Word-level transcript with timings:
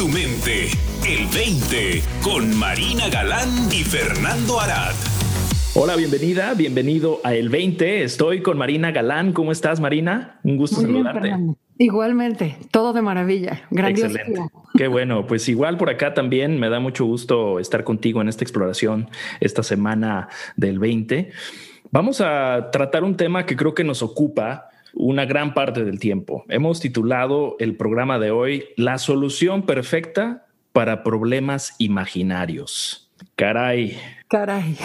tu 0.00 0.08
mente. 0.08 0.68
El 1.06 1.26
20 1.26 2.02
con 2.22 2.56
Marina 2.58 3.10
Galán 3.10 3.50
y 3.70 3.84
Fernando 3.84 4.58
Arad. 4.58 4.94
Hola, 5.74 5.94
bienvenida, 5.94 6.54
bienvenido 6.54 7.20
a 7.22 7.34
El 7.34 7.50
20. 7.50 8.02
Estoy 8.02 8.40
con 8.40 8.56
Marina 8.56 8.92
Galán. 8.92 9.34
¿Cómo 9.34 9.52
estás, 9.52 9.78
Marina? 9.78 10.40
Un 10.42 10.56
gusto 10.56 10.80
saludarte. 10.80 11.36
Igualmente, 11.76 12.56
todo 12.70 12.94
de 12.94 13.02
maravilla. 13.02 13.60
Grandioso. 13.70 14.16
Excelente. 14.16 14.48
Qué 14.74 14.88
bueno. 14.88 15.26
Pues 15.26 15.46
igual 15.50 15.76
por 15.76 15.90
acá 15.90 16.14
también 16.14 16.58
me 16.58 16.70
da 16.70 16.80
mucho 16.80 17.04
gusto 17.04 17.58
estar 17.58 17.84
contigo 17.84 18.22
en 18.22 18.30
esta 18.30 18.42
exploración 18.42 19.10
esta 19.40 19.62
semana 19.62 20.30
del 20.56 20.78
20. 20.78 21.30
Vamos 21.90 22.22
a 22.22 22.70
tratar 22.72 23.04
un 23.04 23.18
tema 23.18 23.44
que 23.44 23.54
creo 23.54 23.74
que 23.74 23.84
nos 23.84 24.02
ocupa 24.02 24.69
una 24.94 25.24
gran 25.24 25.54
parte 25.54 25.84
del 25.84 25.98
tiempo. 25.98 26.44
Hemos 26.48 26.80
titulado 26.80 27.56
el 27.58 27.76
programa 27.76 28.18
de 28.18 28.30
hoy 28.30 28.64
La 28.76 28.98
solución 28.98 29.62
perfecta 29.62 30.46
para 30.72 31.02
problemas 31.02 31.74
imaginarios. 31.78 33.10
Caray. 33.36 33.98
Caray. 34.28 34.76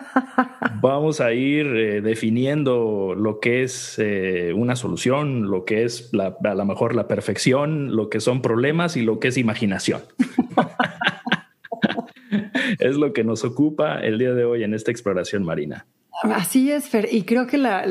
Vamos 0.80 1.20
a 1.20 1.32
ir 1.32 1.66
eh, 1.66 2.00
definiendo 2.00 3.14
lo 3.16 3.40
que 3.40 3.62
es 3.62 3.98
eh, 3.98 4.52
una 4.54 4.76
solución, 4.76 5.50
lo 5.50 5.64
que 5.64 5.84
es 5.84 6.10
a 6.14 6.54
lo 6.54 6.64
mejor 6.64 6.94
la 6.94 7.08
perfección, 7.08 7.96
lo 7.96 8.10
que 8.10 8.20
son 8.20 8.42
problemas 8.42 8.96
y 8.96 9.02
lo 9.02 9.18
que 9.18 9.28
es 9.28 9.38
imaginación. 9.38 10.02
es 12.78 12.96
lo 12.96 13.12
que 13.12 13.24
nos 13.24 13.44
ocupa 13.44 14.00
el 14.00 14.18
día 14.18 14.32
de 14.34 14.44
hoy 14.44 14.64
en 14.64 14.74
esta 14.74 14.90
exploración 14.90 15.44
marina. 15.44 15.86
Así 16.22 16.70
es, 16.70 16.88
Fer. 16.88 17.08
Y 17.12 17.22
creo 17.22 17.46
que 17.46 17.58
la, 17.58 17.86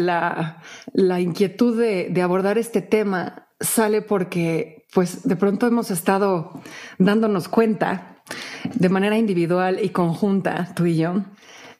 la, 0.93 1.19
inquietud 1.19 1.79
de, 1.79 2.09
de, 2.09 2.21
abordar 2.21 2.57
este 2.57 2.81
tema 2.81 3.47
sale 3.59 4.01
porque, 4.01 4.85
pues, 4.93 5.27
de 5.27 5.35
pronto 5.35 5.67
hemos 5.67 5.91
estado 5.91 6.61
dándonos 6.97 7.47
cuenta 7.47 8.17
de 8.73 8.89
manera 8.89 9.17
individual 9.17 9.79
y 9.81 9.89
conjunta, 9.89 10.73
tú 10.75 10.85
y 10.85 10.97
yo, 10.97 11.23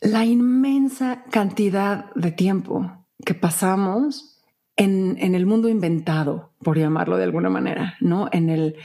la 0.02 0.26
inmensa 0.26 1.24
cantidad 1.32 2.14
de 2.14 2.32
tiempo 2.32 3.06
que 3.26 3.34
pasamos 3.34 4.44
en, 4.76 5.18
en 5.20 5.36
el 5.36 5.46
mundo 5.46 5.70
inventado, 5.70 6.54
por 6.60 6.78
llamarlo 6.78 7.18
de 7.18 7.24
alguna 7.24 7.50
manera, 7.50 7.96
¿no? 8.02 8.28
En, 8.32 8.50
el, 8.50 8.76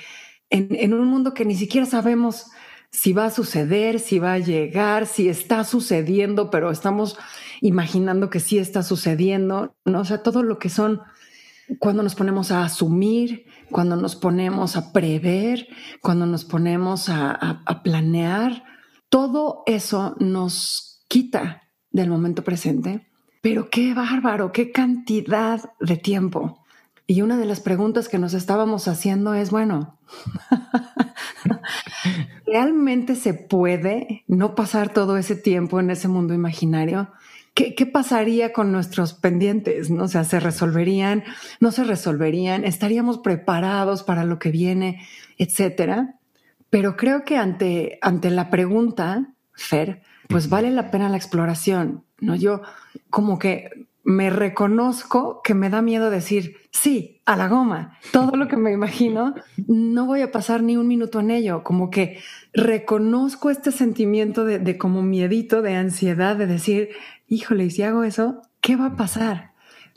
en, 0.49 0.69
en 0.71 0.95
un 0.95 1.07
mundo 1.09 1.35
que 1.35 1.45
ni 1.45 1.55
siquiera 1.55 1.87
sabemos 1.87 2.47
si 2.91 3.13
va 3.13 3.27
a 3.27 3.31
suceder, 3.31 4.01
si 4.01 4.19
va 4.19 4.35
a 4.35 4.39
llegar, 4.39 5.07
si 5.07 5.29
está 5.29 5.65
sucediendo, 5.65 6.51
pero 6.51 6.71
estamos 6.71 7.17
imaginando 7.61 8.31
que 8.31 8.41
sí 8.41 8.59
está 8.59 8.83
sucediendo, 8.83 9.77
¿no? 9.85 10.01
O 10.01 10.05
sea, 10.05 10.23
todo 10.23 10.43
lo 10.43 10.59
que 10.59 10.69
son 10.69 11.01
cuando 11.79 12.03
nos 12.03 12.17
ponemos 12.17 12.51
a 12.51 12.65
asumir, 12.65 13.47
cuando 13.71 13.95
nos 13.95 14.17
ponemos 14.17 14.77
a 14.77 14.93
prever, 14.93 15.69
cuando 16.03 16.27
nos 16.27 16.45
ponemos 16.45 17.09
a, 17.09 17.31
a 17.65 17.83
planear, 17.83 18.65
todo 19.09 19.63
eso 19.67 20.17
nos 20.19 21.05
quita 21.09 21.63
del 21.91 22.11
momento 22.11 22.43
presente. 22.43 23.07
Pero 23.41 23.71
qué 23.71 23.95
bárbaro, 23.95 24.53
qué 24.53 24.73
cantidad 24.73 25.61
de 25.81 25.97
tiempo. 25.97 26.60
Y 27.11 27.23
una 27.23 27.37
de 27.37 27.45
las 27.45 27.59
preguntas 27.59 28.09
que 28.09 28.21
nos 28.21 28.35
estábamos 28.35 28.87
haciendo 28.87 29.35
es, 29.35 29.51
bueno, 29.51 29.99
¿realmente 32.47 33.17
se 33.17 33.35
puede 33.35 34.23
no 34.29 34.55
pasar 34.55 34.93
todo 34.93 35.17
ese 35.17 35.35
tiempo 35.35 35.81
en 35.81 35.91
ese 35.91 36.07
mundo 36.07 36.35
imaginario? 36.35 37.11
¿Qué, 37.53 37.75
pasaría 37.85 38.53
con 38.53 38.71
nuestros 38.71 39.13
pendientes? 39.13 39.91
¿no? 39.91 40.05
O 40.05 40.07
sea, 40.07 40.23
¿se 40.23 40.39
resolverían? 40.39 41.25
¿No 41.59 41.73
se 41.73 41.83
resolverían? 41.83 42.65
¿Estaríamos 42.65 43.19
preparados 43.19 44.05
para 44.05 44.23
lo 44.23 44.39
que 44.39 44.53
viene? 44.53 45.05
Etcétera. 45.37 46.15
Pero 46.71 46.97
creo 46.97 47.25
que 47.25 47.37
ante, 47.37 47.99
ante 48.03 48.31
la 48.31 48.51
pregunta, 48.51 49.35
Fer, 49.53 50.01
pues 50.29 50.49
vale 50.49 50.71
la 50.71 50.93
pena 50.93 51.09
la 51.09 51.17
exploración. 51.17 52.05
¿no? 52.21 52.37
Yo 52.37 52.63
como 53.11 53.41
que 53.41 53.89
me 54.11 54.29
reconozco 54.29 55.41
que 55.43 55.55
me 55.55 55.71
da 55.71 55.83
miedo 55.83 56.11
decir 56.11 56.57
sí 56.73 57.21
a 57.25 57.37
la 57.37 57.49
goma. 57.49 57.99
Todo 58.13 58.37
lo 58.37 58.49
que 58.49 58.57
me 58.57 58.73
imagino, 58.73 59.35
no 59.67 60.07
voy 60.07 60.23
a 60.23 60.33
pasar 60.33 60.63
ni 60.63 60.77
un 60.77 60.89
minuto 60.89 61.21
en 61.21 61.31
ello. 61.31 61.63
Como 61.63 61.91
que 61.91 62.19
reconozco 62.53 63.51
este 63.51 63.73
sentimiento 63.73 64.45
de, 64.45 64.59
de 64.59 64.77
como 64.77 65.03
miedito, 65.03 65.63
de 65.63 65.77
ansiedad, 65.77 66.37
de 66.37 66.47
decir, 66.47 66.91
híjole, 67.29 67.65
y 67.67 67.71
si 67.71 67.83
hago 67.83 68.05
eso, 68.05 68.43
¿qué 68.61 68.77
va 68.77 68.87
a 68.87 68.97
pasar? 68.97 69.53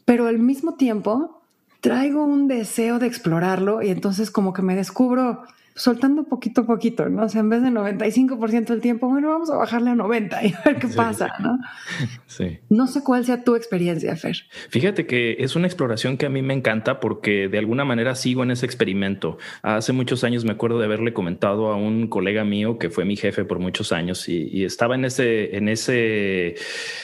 Pero 0.05 0.27
al 0.27 0.39
mismo 0.39 0.75
tiempo 0.75 1.41
traigo 1.81 2.23
un 2.23 2.47
deseo 2.47 2.99
de 2.99 3.07
explorarlo 3.07 3.81
y 3.81 3.89
entonces 3.89 4.31
como 4.31 4.53
que 4.53 4.61
me 4.61 4.75
descubro 4.75 5.43
soltando 5.75 6.23
poquito 6.25 6.61
a 6.61 6.65
poquito, 6.65 7.09
¿no? 7.09 7.23
O 7.23 7.29
sea, 7.29 7.41
en 7.41 7.49
vez 7.49 7.63
de 7.63 7.69
95% 7.69 8.65
del 8.65 8.81
tiempo, 8.81 9.07
bueno, 9.09 9.29
vamos 9.29 9.49
a 9.49 9.55
bajarle 9.55 9.91
a 9.91 9.95
90 9.95 10.45
y 10.45 10.53
a 10.53 10.61
ver 10.65 10.79
qué 10.79 10.87
pasa, 10.87 11.31
¿no? 11.39 11.57
Sí. 12.27 12.57
No 12.69 12.87
sé 12.87 13.03
cuál 13.03 13.25
sea 13.25 13.43
tu 13.43 13.55
experiencia, 13.55 14.15
Fer. 14.15 14.37
Fíjate 14.69 15.05
que 15.05 15.35
es 15.39 15.55
una 15.55 15.67
exploración 15.67 16.17
que 16.17 16.25
a 16.25 16.29
mí 16.29 16.41
me 16.41 16.55
encanta 16.55 16.99
porque 16.99 17.47
de 17.47 17.59
alguna 17.59 17.85
manera 17.85 18.15
sigo 18.15 18.41
en 18.41 18.49
ese 18.49 18.65
experimento. 18.65 19.37
Hace 19.61 19.93
muchos 19.93 20.23
años 20.23 20.43
me 20.43 20.51
acuerdo 20.51 20.79
de 20.79 20.85
haberle 20.85 21.13
comentado 21.13 21.67
a 21.67 21.75
un 21.75 22.07
colega 22.07 22.43
mío 22.43 22.79
que 22.79 22.89
fue 22.89 23.05
mi 23.05 23.15
jefe 23.15 23.45
por 23.45 23.59
muchos 23.59 23.91
años 23.91 24.27
y, 24.29 24.63
estaba 24.63 24.95
en 24.95 25.05
ese, 25.05 25.57
en 25.57 25.69
ese, 25.69 26.55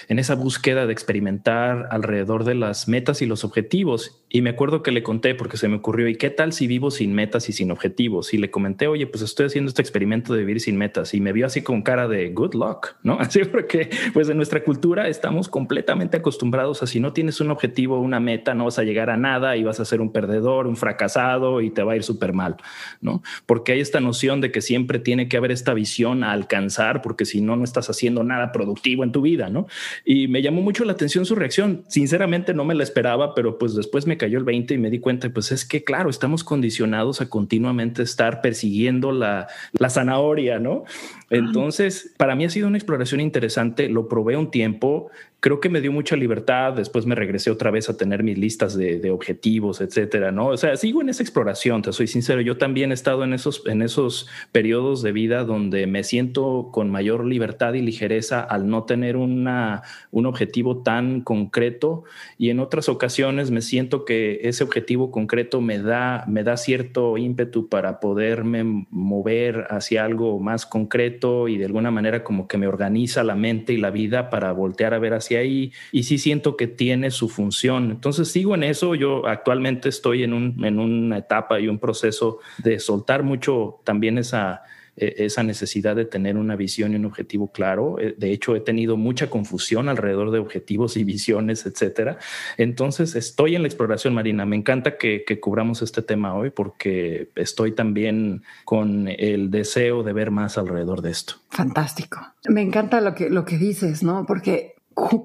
en 0.07 0.17
esa 0.17 0.35
búsqueda 0.35 0.87
de 0.87 0.93
experimentar 0.93 1.87
alrededor 1.91 2.43
de 2.43 2.55
las 2.55 2.87
metas 2.87 3.21
y 3.21 3.25
los 3.25 3.43
objetivos. 3.43 4.23
Y 4.29 4.41
me 4.41 4.49
acuerdo 4.49 4.81
que 4.81 4.91
le 4.91 5.03
conté 5.03 5.35
porque 5.35 5.57
se 5.57 5.67
me 5.67 5.75
ocurrió, 5.77 6.07
¿y 6.07 6.15
qué 6.15 6.29
tal 6.29 6.53
si 6.53 6.67
vivo 6.67 6.89
sin 6.89 7.13
metas 7.13 7.49
y 7.49 7.53
sin 7.53 7.71
objetivos? 7.71 8.33
Y 8.33 8.37
le 8.37 8.49
comenté, 8.59 8.87
oye, 8.87 9.07
pues 9.07 9.23
estoy 9.23 9.45
haciendo 9.45 9.69
este 9.69 9.81
experimento 9.81 10.33
de 10.33 10.39
vivir 10.39 10.59
sin 10.59 10.77
metas 10.77 11.13
y 11.13 11.21
me 11.21 11.31
vio 11.31 11.45
así 11.45 11.61
con 11.61 11.81
cara 11.81 12.09
de 12.09 12.29
good 12.31 12.55
luck, 12.55 12.95
¿no? 13.03 13.17
Así 13.29 13.45
porque 13.45 13.89
pues 14.13 14.27
en 14.27 14.35
nuestra 14.35 14.63
cultura 14.65 15.07
estamos 15.07 15.47
completamente 15.47 16.17
acostumbrados 16.17 16.83
a 16.83 16.87
si 16.87 16.99
no 16.99 17.13
tienes 17.13 17.39
un 17.39 17.51
objetivo, 17.51 18.01
una 18.01 18.19
meta, 18.19 18.53
no 18.53 18.65
vas 18.65 18.79
a 18.79 18.83
llegar 18.83 19.09
a 19.09 19.15
nada 19.15 19.55
y 19.55 19.63
vas 19.63 19.79
a 19.79 19.85
ser 19.85 20.01
un 20.01 20.11
perdedor, 20.11 20.67
un 20.67 20.75
fracasado 20.75 21.61
y 21.61 21.69
te 21.69 21.83
va 21.83 21.93
a 21.93 21.95
ir 21.95 22.03
súper 22.03 22.33
mal, 22.33 22.57
¿no? 22.99 23.23
Porque 23.45 23.71
hay 23.71 23.79
esta 23.79 24.01
noción 24.01 24.41
de 24.41 24.51
que 24.51 24.61
siempre 24.61 24.99
tiene 24.99 25.29
que 25.29 25.37
haber 25.37 25.51
esta 25.51 25.73
visión 25.73 26.25
a 26.25 26.33
alcanzar 26.33 27.01
porque 27.01 27.23
si 27.23 27.39
no, 27.39 27.55
no 27.55 27.63
estás 27.63 27.89
haciendo 27.89 28.25
nada 28.25 28.51
productivo 28.51 29.05
en 29.05 29.13
tu 29.13 29.21
vida, 29.21 29.49
¿no? 29.49 29.67
Y 30.03 30.27
me 30.27 30.41
llamó 30.41 30.61
mucho 30.61 30.83
la 30.83 30.93
atención 30.93 31.25
su 31.25 31.35
reacción. 31.35 31.83
Sinceramente 31.87 32.53
no 32.53 32.65
me 32.65 32.75
la 32.75 32.83
esperaba, 32.83 33.35
pero 33.35 33.57
pues 33.57 33.75
después 33.75 34.05
me 34.05 34.17
cayó 34.17 34.37
el 34.37 34.43
20 34.43 34.73
y 34.73 34.77
me 34.77 34.89
di 34.89 34.99
cuenta, 34.99 35.29
pues 35.29 35.53
es 35.53 35.63
que 35.63 35.85
claro, 35.85 36.09
estamos 36.09 36.43
condicionados 36.43 37.21
a 37.21 37.29
continuamente 37.29 38.03
estar 38.03 38.41
persiguiendo 38.49 39.11
la, 39.11 39.47
la 39.73 39.91
zanahoria, 39.91 40.57
¿no? 40.57 40.83
Entonces, 41.29 42.15
para 42.17 42.35
mí 42.35 42.45
ha 42.45 42.49
sido 42.49 42.67
una 42.67 42.79
exploración 42.79 43.21
interesante, 43.21 43.89
lo 43.89 44.07
probé 44.07 44.37
un 44.37 44.49
tiempo, 44.49 45.11
creo 45.39 45.61
que 45.61 45.69
me 45.69 45.79
dio 45.79 45.91
mucha 45.91 46.15
libertad, 46.17 46.73
después 46.73 47.05
me 47.05 47.15
regresé 47.15 47.49
otra 47.49 47.71
vez 47.71 47.89
a 47.89 47.95
tener 47.95 48.23
mis 48.23 48.37
listas 48.37 48.77
de, 48.77 49.09
objetivos, 49.09 49.81
etcétera, 49.81 50.31
¿no? 50.31 50.47
O 50.47 50.57
sea, 50.57 50.75
sigo 50.75 51.01
en 51.01 51.09
esa 51.09 51.23
exploración, 51.23 51.81
te 51.81 51.93
soy 51.93 52.07
sincero, 52.07 52.41
yo 52.41 52.57
también 52.57 52.91
he 52.91 52.93
estado 52.93 53.23
en 53.23 53.33
esos, 53.33 53.63
en 53.65 53.81
esos 53.81 54.27
periodos 54.51 55.01
de 55.01 55.11
vida 55.13 55.45
donde 55.45 55.87
me 55.87 56.03
siento 56.03 56.69
con 56.71 56.89
mayor 56.89 57.25
libertad 57.25 57.73
y 57.73 57.81
ligereza 57.81 58.41
al 58.41 58.67
no 58.67 58.83
tener 58.83 59.15
una, 59.15 59.83
un 60.11 60.25
objetivo 60.25 60.83
tan 60.83 61.21
concreto 61.21 62.03
y 62.37 62.49
en 62.49 62.59
otras 62.59 62.89
ocasiones 62.89 63.49
me 63.49 63.61
siento 63.61 64.05
que 64.05 64.41
ese 64.43 64.63
objetivo 64.63 65.09
concreto 65.09 65.61
me 65.61 65.79
da, 65.79 66.25
me 66.27 66.43
da 66.43 66.57
cierto 66.57 67.17
ímpetu 67.17 67.69
para 67.69 67.99
poderme 67.99 68.85
mover 68.89 69.67
hacia 69.69 70.03
algo 70.03 70.39
más 70.39 70.65
concreto 70.65 71.47
y 71.47 71.57
de 71.57 71.65
alguna 71.65 71.91
manera 71.91 72.23
como 72.23 72.47
que 72.47 72.57
me 72.57 72.67
organiza 72.67 73.23
la 73.23 73.35
mente 73.35 73.73
y 73.73 73.77
la 73.77 73.89
vida 73.89 74.29
para 74.29 74.51
voltear 74.51 74.93
a 74.93 74.99
ver 74.99 75.13
hacia 75.13 75.28
ahí 75.37 75.71
y 75.91 76.03
sí 76.03 76.17
siento 76.17 76.57
que 76.57 76.67
tiene 76.67 77.11
su 77.11 77.29
función. 77.29 77.91
Entonces 77.91 78.29
sigo 78.29 78.55
en 78.55 78.63
eso, 78.63 78.95
yo 78.95 79.25
actualmente 79.27 79.89
estoy 79.89 80.23
en, 80.23 80.33
un, 80.33 80.63
en 80.65 80.79
una 80.79 81.17
etapa 81.17 81.59
y 81.59 81.67
un 81.67 81.79
proceso 81.79 82.39
de 82.57 82.79
soltar 82.79 83.23
mucho 83.23 83.81
también 83.83 84.17
esa 84.17 84.63
e, 84.99 85.25
esa 85.25 85.43
necesidad 85.43 85.95
de 85.95 86.05
tener 86.05 86.37
una 86.37 86.55
visión 86.55 86.91
y 86.91 86.95
un 86.97 87.05
objetivo 87.05 87.51
claro. 87.51 87.99
Eh, 87.99 88.15
de 88.17 88.31
hecho, 88.31 88.55
he 88.55 88.59
tenido 88.59 88.97
mucha 88.97 89.29
confusión 89.29 89.87
alrededor 89.87 90.31
de 90.31 90.39
objetivos 90.39 90.97
y 90.97 91.03
visiones, 91.03 91.65
etcétera. 91.65 92.17
Entonces, 92.57 93.15
estoy 93.15 93.55
en 93.55 93.61
la 93.61 93.67
exploración 93.67 94.13
marina. 94.13 94.45
Me 94.45 94.57
encanta 94.57 94.97
que, 94.97 95.23
que 95.25 95.39
cubramos 95.39 95.81
este 95.81 96.01
tema 96.01 96.35
hoy 96.35 96.49
porque 96.49 97.29
estoy 97.35 97.71
también 97.71 98.43
con 98.65 99.07
el 99.07 99.49
deseo 99.49 100.03
de 100.03 100.13
ver 100.13 100.31
más 100.31 100.57
alrededor 100.57 101.01
de 101.01 101.11
esto. 101.11 101.35
Fantástico. 101.49 102.19
Me 102.49 102.61
encanta 102.61 102.99
lo 102.99 103.15
que, 103.15 103.29
lo 103.29 103.45
que 103.45 103.57
dices, 103.57 104.03
¿no? 104.03 104.25
Porque 104.25 104.75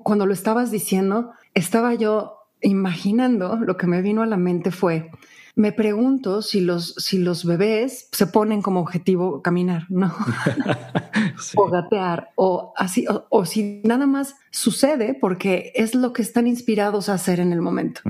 cuando 0.03 0.27
lo 0.27 0.33
estabas 0.33 0.71
diciendo, 0.71 1.33
estaba 1.55 1.95
yo 1.95 2.39
imaginando, 2.61 3.57
lo 3.57 3.77
que 3.77 3.87
me 3.87 4.03
vino 4.03 4.23
a 4.23 4.27
la 4.27 4.37
mente 4.37 4.71
fue, 4.71 5.11
me 5.57 5.73
pregunto 5.73 6.43
si 6.43 6.61
los, 6.61 6.95
si 6.99 7.19
los 7.19 7.45
bebés 7.45 8.09
se 8.11 8.27
ponen 8.27 8.61
como 8.61 8.81
objetivo 8.81 9.43
caminar, 9.43 9.87
¿no? 9.89 10.15
O 11.57 11.69
gatear, 11.69 12.31
o 12.37 12.73
así, 12.77 13.07
o, 13.09 13.45
si 13.45 13.83
nada 13.85 14.07
más 14.07 14.37
sucede 14.53 15.15
porque 15.15 15.73
es 15.75 15.95
lo 15.95 16.13
que 16.13 16.23
están 16.23 16.47
inspirados 16.47 17.09
a 17.09 17.15
hacer 17.15 17.41
en 17.41 17.53
el 17.53 17.61
momento. 17.61 18.03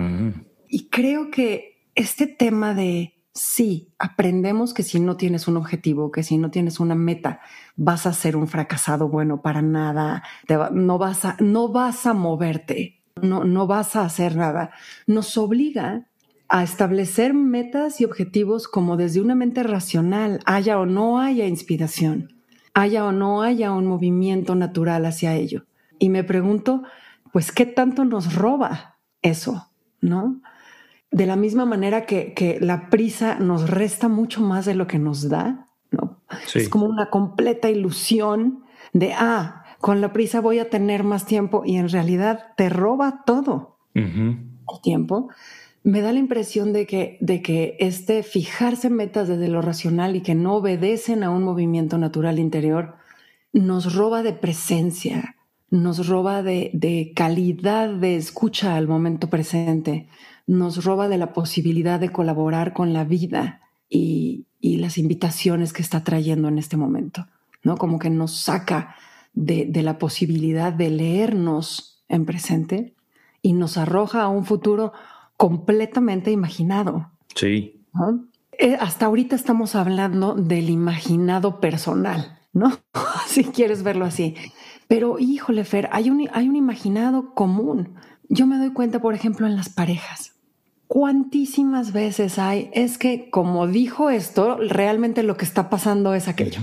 Y 0.69 0.89
creo 0.91 1.31
que 1.31 1.89
este 1.95 2.27
tema 2.27 2.75
de 2.75 3.15
Sí, 3.35 3.89
aprendemos 3.99 4.75
que 4.75 4.85
si 4.85 5.01
no 5.01 5.17
tienes 5.17 5.49
un 5.49 5.57
objetivo, 5.57 6.13
que 6.13 6.23
si 6.23 6.39
no 6.39 6.53
tienes 6.53 6.79
una 6.79 6.95
meta, 6.95 7.41
vas 7.75 8.07
a 8.07 8.13
ser 8.13 8.37
un 8.37 8.47
fracasado 8.47 9.09
bueno 9.09 9.43
para 9.43 9.61
nada, 9.61 10.23
no, 10.71 10.99
vas 10.99 11.25
a, 11.25 11.37
no 11.41 11.69
vas 11.69 12.07
a 12.07 12.15
moverte, 12.15 13.03
no, 13.21 13.43
no 13.43 13.67
vas 13.67 13.97
a 13.97 14.05
hacer 14.05 14.37
nada. 14.37 14.71
Nos 15.09 15.37
obliga 15.37 16.07
a 16.49 16.63
establecer 16.63 17.35
metas 17.35 18.01
y 18.01 18.05
objetivos 18.05 18.69
como 18.69 18.97
desde 18.97 19.21
una 19.21 19.35
mente 19.35 19.65
racional, 19.65 20.39
haya 20.47 20.79
o 20.79 20.87
no 20.87 21.19
haya 21.19 21.47
inspiración, 21.47 22.41
haya 22.73 23.05
o 23.05 23.11
no 23.11 23.43
haya 23.43 23.73
un 23.73 23.87
movimiento 23.87 24.55
natural 24.55 25.07
hacia 25.07 25.35
ello. 25.35 25.65
Y 25.99 26.09
me 26.09 26.23
pregunto, 26.23 26.85
pues, 27.33 27.51
¿qué 27.51 27.67
tanto 27.67 28.05
nos 28.05 28.37
roba 28.37 28.99
eso? 29.23 29.73
¿No? 30.01 30.41
De 31.15 31.27
la 31.27 31.37
misma 31.37 31.65
manera 31.65 32.07
que, 32.07 32.59
la 32.61 32.91
prisa 32.91 33.39
nos 33.39 33.71
resta 33.71 34.09
mucho 34.09 34.41
más 34.41 34.65
de 34.65 34.75
lo 34.75 34.89
que 34.89 34.99
nos 34.99 35.29
da, 35.29 35.69
¿no? 35.93 36.19
Es 36.53 36.69
como 36.69 36.87
una 36.87 37.09
completa 37.09 37.71
ilusión 37.71 38.65
de, 38.93 39.13
ah, 39.13 39.63
con 39.81 40.01
la 40.01 40.13
prisa 40.13 40.41
voy 40.41 40.59
a 40.59 40.71
tener 40.71 41.05
más 41.05 41.25
tiempo 41.25 41.63
y 41.65 41.77
en 41.77 41.89
realidad 41.89 42.55
te 42.57 42.69
roba 42.69 43.23
todo 43.25 43.79
el 43.95 44.81
tiempo. 44.83 45.29
Me 45.85 46.01
da 46.01 46.13
la 46.13 46.19
impresión 46.19 46.73
de 46.73 46.85
que, 46.85 47.17
de 47.21 47.43
que 47.43 47.77
este 47.79 48.25
fijarse 48.25 48.91
metas 48.91 49.29
desde 49.29 49.47
lo 49.47 49.63
racional 49.63 50.17
y 50.17 50.21
que 50.21 50.35
no 50.35 50.57
obedecen 50.57 51.23
a 51.23 51.31
un 51.31 51.45
movimiento 51.45 51.97
natural 51.97 52.41
interior 52.41 52.97
nos 53.53 53.95
roba 53.95 54.25
de 54.25 54.33
presencia, 54.33 55.37
nos 55.71 56.09
roba 56.09 56.43
de, 56.43 56.73
de 56.73 57.13
calidad 57.15 57.89
de 57.89 58.17
escucha 58.17 58.75
al 58.75 58.89
momento 58.89 59.31
presente, 59.31 60.09
nos 60.47 60.85
roba 60.85 61.09
de 61.09 61.19
la 61.19 61.33
posibilidad 61.33 61.99
de 61.99 62.11
colaborar 62.11 62.73
con 62.73 62.93
la 62.93 63.05
vida 63.05 63.61
y, 63.89 64.47
las 64.61 64.99
invitaciones 64.99 65.73
que 65.73 65.81
está 65.81 66.05
trayendo 66.05 66.49
en 66.49 66.59
este 66.59 66.77
momento, 66.77 67.27
¿no? 67.63 67.79
Como 67.79 67.99
que 67.99 68.11
nos 68.11 68.37
saca 68.37 68.97
de, 69.33 69.71
la 69.83 69.99
posibilidad 69.99 70.75
de 70.75 70.91
leernos 70.91 72.05
en 72.09 72.27
presente 72.27 72.95
y 73.41 73.55
nos 73.55 73.79
arroja 73.79 74.23
a 74.23 74.29
un 74.29 74.45
futuro 74.45 74.93
completamente 75.39 76.31
imaginado. 76.33 77.11
Sí. 77.35 77.81
Eh, 78.59 78.77
hasta 78.79 79.07
ahorita 79.07 79.37
estamos 79.37 79.75
hablando 79.75 80.35
del 80.35 80.69
imaginado 80.69 81.61
personal, 81.61 82.39
¿no? 82.53 82.77
si 83.27 83.45
quieres 83.45 83.85
verlo 83.85 84.05
así. 84.05 84.35
Pero 84.87 85.19
híjole, 85.19 85.65
Fer, 85.65 85.89
hay 85.93 86.11
un, 86.11 86.29
hay 86.33 86.49
un 86.49 86.57
imaginado 86.57 87.33
común. 87.35 87.95
Yo 88.29 88.47
me 88.47 88.59
doy 88.59 88.73
cuenta, 88.73 89.01
por 89.01 89.15
ejemplo, 89.15 89.47
en 89.47 89.57
las 89.57 89.71
parejas 89.71 90.34
cuántísimas 90.87 91.93
veces 91.93 92.39
hay, 92.39 92.71
es 92.73 92.99
que 92.99 93.31
como 93.31 93.67
dijo 93.67 94.11
esto, 94.11 94.59
realmente 94.59 95.23
lo 95.23 95.37
que 95.37 95.45
está 95.45 95.71
pasando 95.71 96.15
es 96.15 96.29
aquello, 96.29 96.61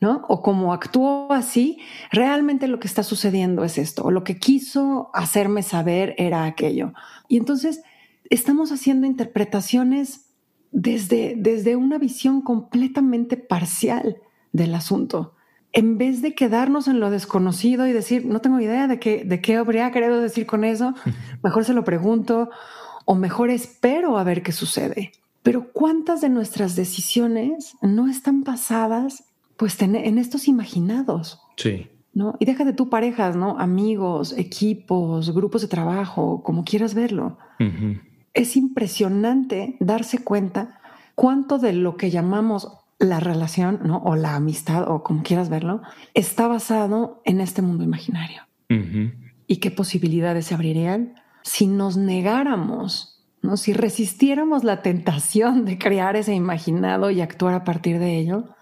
¿no? 0.00 0.24
O 0.28 0.42
como 0.42 0.72
actuó 0.72 1.32
así, 1.32 1.78
realmente 2.10 2.68
lo 2.68 2.78
que 2.78 2.86
está 2.86 3.02
sucediendo 3.02 3.64
es 3.64 3.78
esto, 3.78 4.04
o 4.04 4.10
lo 4.10 4.24
que 4.24 4.38
quiso 4.38 5.10
hacerme 5.12 5.62
saber 5.62 6.14
era 6.18 6.44
aquello. 6.44 6.92
Y 7.28 7.36
entonces 7.36 7.82
estamos 8.30 8.72
haciendo 8.72 9.06
interpretaciones 9.06 10.26
desde, 10.70 11.34
desde 11.36 11.76
una 11.76 11.98
visión 11.98 12.42
completamente 12.42 13.36
parcial 13.36 14.18
del 14.52 14.74
asunto. 14.74 15.34
En 15.72 15.98
vez 15.98 16.22
de 16.22 16.34
quedarnos 16.34 16.86
en 16.86 17.00
lo 17.00 17.10
desconocido 17.10 17.86
y 17.86 17.92
decir, 17.92 18.26
no 18.26 18.40
tengo 18.40 18.60
idea 18.60 18.86
de 18.86 19.00
qué, 19.00 19.24
de 19.24 19.40
qué 19.40 19.56
habría 19.56 19.90
querido 19.90 20.20
decir 20.20 20.46
con 20.46 20.64
eso, 20.64 20.94
mejor 21.42 21.64
se 21.64 21.74
lo 21.74 21.84
pregunto 21.84 22.50
o 23.04 23.14
mejor 23.14 23.50
espero 23.50 24.18
a 24.18 24.24
ver 24.24 24.42
qué 24.42 24.52
sucede. 24.52 25.12
Pero 25.42 25.72
¿cuántas 25.72 26.20
de 26.20 26.30
nuestras 26.30 26.74
decisiones 26.74 27.76
no 27.82 28.08
están 28.08 28.44
basadas 28.44 29.24
pues 29.56 29.80
en 29.82 30.18
estos 30.18 30.48
imaginados? 30.48 31.40
Sí. 31.56 31.88
¿No? 32.14 32.36
Y 32.38 32.44
deja 32.44 32.64
de 32.64 32.72
tu 32.72 32.88
parejas, 32.88 33.36
¿no? 33.36 33.58
Amigos, 33.58 34.34
equipos, 34.38 35.34
grupos 35.34 35.62
de 35.62 35.68
trabajo, 35.68 36.42
como 36.42 36.64
quieras 36.64 36.94
verlo. 36.94 37.36
Es 38.32 38.56
impresionante 38.56 39.76
darse 39.80 40.18
cuenta 40.18 40.80
cuánto 41.14 41.58
de 41.58 41.72
lo 41.72 41.96
que 41.96 42.10
llamamos 42.10 42.68
la 42.98 43.20
relación, 43.20 43.80
¿no? 43.84 43.98
O 43.98 44.16
la 44.16 44.36
amistad, 44.36 44.88
o 44.88 45.02
como 45.02 45.22
quieras 45.22 45.48
verlo, 45.48 45.82
está 46.14 46.46
basado 46.46 47.20
en 47.24 47.40
este 47.40 47.62
mundo 47.62 47.84
imaginario. 47.84 48.42
Y 49.46 49.56
qué 49.56 49.70
posibilidades 49.70 50.46
se 50.46 50.54
abrirían 50.54 51.16
si 51.44 51.66
nos 51.66 51.96
negáramos, 51.96 53.22
¿no? 53.42 53.56
si 53.56 53.74
resistiéramos 53.74 54.64
la 54.64 54.82
tentación 54.82 55.64
de 55.64 55.78
crear 55.78 56.16
ese 56.16 56.34
imaginado 56.34 57.10
y 57.10 57.20
actuar 57.20 57.54
a 57.54 57.64
partir 57.64 57.98
de 57.98 58.18
ello, 58.18 58.56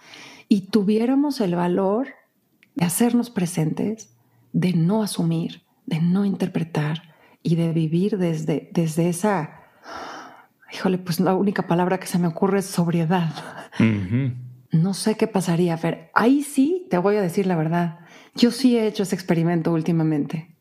y 0.49 0.63
tuviéramos 0.69 1.41
el 1.41 1.55
valor 1.55 2.09
de 2.75 2.85
hacernos 2.85 3.31
presentes, 3.31 4.15
de 4.53 4.75
no 4.75 5.03
asumir, 5.03 5.63
de 5.87 6.01
no 6.01 6.25
interpretar 6.25 7.15
y 7.43 7.55
de 7.55 7.73
vivir 7.73 8.19
desde, 8.19 8.69
desde 8.73 9.09
esa, 9.09 9.63
híjole, 10.73 10.99
pues 10.99 11.21
la 11.21 11.35
única 11.35 11.67
palabra 11.67 11.99
que 11.99 12.07
se 12.07 12.19
me 12.19 12.27
ocurre 12.27 12.59
es 12.59 12.67
sobriedad. 12.67 13.33
No 14.73 14.95
sé 14.95 15.17
qué 15.17 15.27
pasaría, 15.27 15.77
Fer. 15.77 16.11
Ahí 16.15 16.43
sí 16.43 16.87
te 16.91 16.99
voy 16.99 17.17
a 17.17 17.23
decir 17.23 17.47
la 17.47 17.57
verdad. 17.57 18.01
Yo 18.35 18.51
sí 18.51 18.77
he 18.77 18.87
hecho 18.87 19.05
ese 19.05 19.15
experimento 19.15 19.73
últimamente 19.73 20.52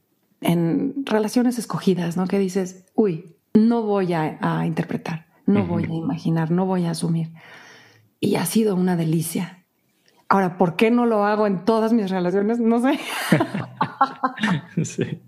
en 0.41 1.05
relaciones 1.05 1.57
escogidas, 1.59 2.17
¿no? 2.17 2.27
Que 2.27 2.39
dices, 2.39 2.85
uy, 2.95 3.37
no 3.53 3.83
voy 3.83 4.13
a, 4.13 4.65
interpretar, 4.65 5.27
no 5.45 5.65
voy 5.65 5.83
a 5.85 5.93
imaginar, 5.93 6.51
no 6.51 6.65
voy 6.65 6.85
a 6.85 6.91
asumir. 6.91 7.31
Y 8.19 8.35
ha 8.35 8.45
sido 8.45 8.75
una 8.75 8.95
delicia. 8.95 9.65
Ahora, 10.29 10.57
¿por 10.57 10.75
qué 10.75 10.91
no 10.91 11.05
lo 11.05 11.25
hago 11.25 11.45
en 11.45 11.65
todas 11.65 11.91
mis 11.91 12.09
relaciones? 12.09 12.59
No 12.59 12.79
sé. 12.79 12.99
sí. 14.83 15.21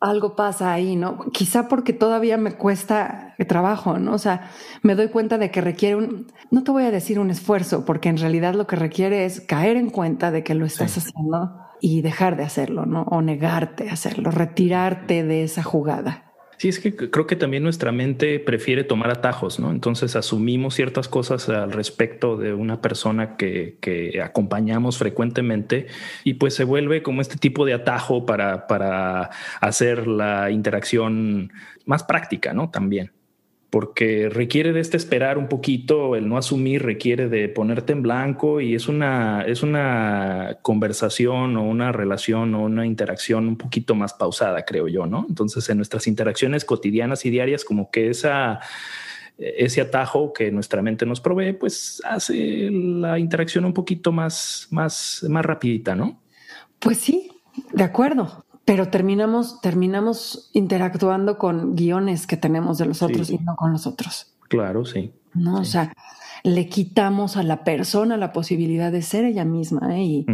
Algo 0.00 0.34
pasa 0.34 0.72
ahí, 0.72 0.96
¿no? 0.96 1.30
Quizá 1.30 1.68
porque 1.68 1.92
todavía 1.92 2.36
me 2.36 2.54
cuesta 2.54 3.34
trabajo, 3.48 3.98
¿no? 3.98 4.12
O 4.12 4.18
sea, 4.18 4.50
me 4.82 4.96
doy 4.96 5.08
cuenta 5.08 5.38
de 5.38 5.50
que 5.50 5.60
requiere 5.60 5.96
un, 5.96 6.26
no 6.50 6.64
te 6.64 6.72
voy 6.72 6.84
a 6.84 6.90
decir 6.90 7.20
un 7.20 7.30
esfuerzo, 7.30 7.84
porque 7.84 8.08
en 8.08 8.16
realidad 8.16 8.54
lo 8.54 8.66
que 8.66 8.76
requiere 8.76 9.24
es 9.24 9.40
caer 9.40 9.76
en 9.76 9.90
cuenta 9.90 10.30
de 10.30 10.42
que 10.42 10.54
lo 10.54 10.66
estás 10.66 10.98
haciendo 10.98 11.56
y 11.86 12.00
dejar 12.00 12.38
de 12.38 12.44
hacerlo, 12.44 12.86
¿no? 12.86 13.02
O 13.02 13.20
negarte 13.20 13.90
a 13.90 13.92
hacerlo, 13.92 14.30
retirarte 14.30 15.22
de 15.22 15.44
esa 15.44 15.62
jugada. 15.62 16.32
Sí, 16.56 16.68
es 16.70 16.80
que 16.80 16.96
creo 16.96 17.26
que 17.26 17.36
también 17.36 17.62
nuestra 17.62 17.92
mente 17.92 18.38
prefiere 18.40 18.84
tomar 18.84 19.10
atajos, 19.10 19.60
¿no? 19.60 19.70
Entonces 19.70 20.16
asumimos 20.16 20.76
ciertas 20.76 21.08
cosas 21.08 21.50
al 21.50 21.72
respecto 21.72 22.38
de 22.38 22.54
una 22.54 22.80
persona 22.80 23.36
que, 23.36 23.76
que 23.82 24.22
acompañamos 24.22 24.96
frecuentemente 24.96 25.88
y 26.24 26.34
pues 26.34 26.54
se 26.54 26.64
vuelve 26.64 27.02
como 27.02 27.20
este 27.20 27.36
tipo 27.36 27.66
de 27.66 27.74
atajo 27.74 28.24
para, 28.24 28.66
para 28.66 29.28
hacer 29.60 30.06
la 30.06 30.50
interacción 30.50 31.52
más 31.84 32.02
práctica, 32.02 32.54
¿no? 32.54 32.70
También 32.70 33.12
porque 33.74 34.28
requiere 34.28 34.72
de 34.72 34.78
este 34.78 34.96
esperar 34.96 35.36
un 35.36 35.48
poquito, 35.48 36.14
el 36.14 36.28
no 36.28 36.38
asumir 36.38 36.84
requiere 36.84 37.28
de 37.28 37.48
ponerte 37.48 37.92
en 37.92 38.02
blanco 38.02 38.60
y 38.60 38.76
es 38.76 38.86
una, 38.86 39.42
es 39.48 39.64
una 39.64 40.58
conversación 40.62 41.56
o 41.56 41.64
una 41.64 41.90
relación 41.90 42.54
o 42.54 42.62
una 42.62 42.86
interacción 42.86 43.48
un 43.48 43.56
poquito 43.56 43.96
más 43.96 44.12
pausada, 44.14 44.64
creo 44.64 44.86
yo, 44.86 45.06
¿no? 45.06 45.26
Entonces, 45.28 45.68
en 45.70 45.78
nuestras 45.78 46.06
interacciones 46.06 46.64
cotidianas 46.64 47.26
y 47.26 47.30
diarias, 47.30 47.64
como 47.64 47.90
que 47.90 48.10
esa, 48.10 48.60
ese 49.38 49.80
atajo 49.80 50.32
que 50.32 50.52
nuestra 50.52 50.80
mente 50.80 51.04
nos 51.04 51.20
provee, 51.20 51.54
pues 51.54 52.00
hace 52.04 52.70
la 52.70 53.18
interacción 53.18 53.64
un 53.64 53.74
poquito 53.74 54.12
más, 54.12 54.68
más, 54.70 55.26
más 55.28 55.44
rapidita, 55.44 55.96
¿no? 55.96 56.22
Pues 56.78 56.98
sí, 56.98 57.28
de 57.72 57.82
acuerdo 57.82 58.43
pero 58.64 58.88
terminamos, 58.88 59.60
terminamos 59.60 60.50
interactuando 60.52 61.38
con 61.38 61.76
guiones 61.76 62.26
que 62.26 62.36
tenemos 62.36 62.78
de 62.78 62.86
los 62.86 63.02
otros 63.02 63.30
y 63.30 63.38
no 63.38 63.56
con 63.56 63.72
los 63.72 63.86
otros. 63.86 64.34
Claro, 64.48 64.84
sí. 64.84 65.12
No, 65.34 65.56
o 65.60 65.64
sea, 65.64 65.92
le 66.44 66.68
quitamos 66.68 67.36
a 67.36 67.42
la 67.42 67.64
persona 67.64 68.16
la 68.16 68.32
posibilidad 68.32 68.92
de 68.92 69.02
ser 69.02 69.24
ella 69.24 69.44
misma 69.44 69.98
¿eh? 69.98 70.24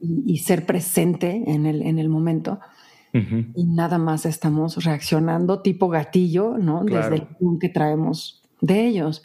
y, 0.00 0.38
ser 0.38 0.66
presente 0.66 1.42
en 1.46 1.66
el, 1.66 1.82
en 1.82 1.98
el 1.98 2.08
momento. 2.08 2.60
Y 3.54 3.64
nada 3.64 3.96
más 3.96 4.26
estamos 4.26 4.84
reaccionando 4.84 5.62
tipo 5.62 5.88
gatillo, 5.88 6.58
¿no? 6.58 6.84
Desde 6.84 7.14
el 7.14 7.58
que 7.58 7.70
traemos 7.70 8.42
de 8.60 8.86
ellos. 8.86 9.22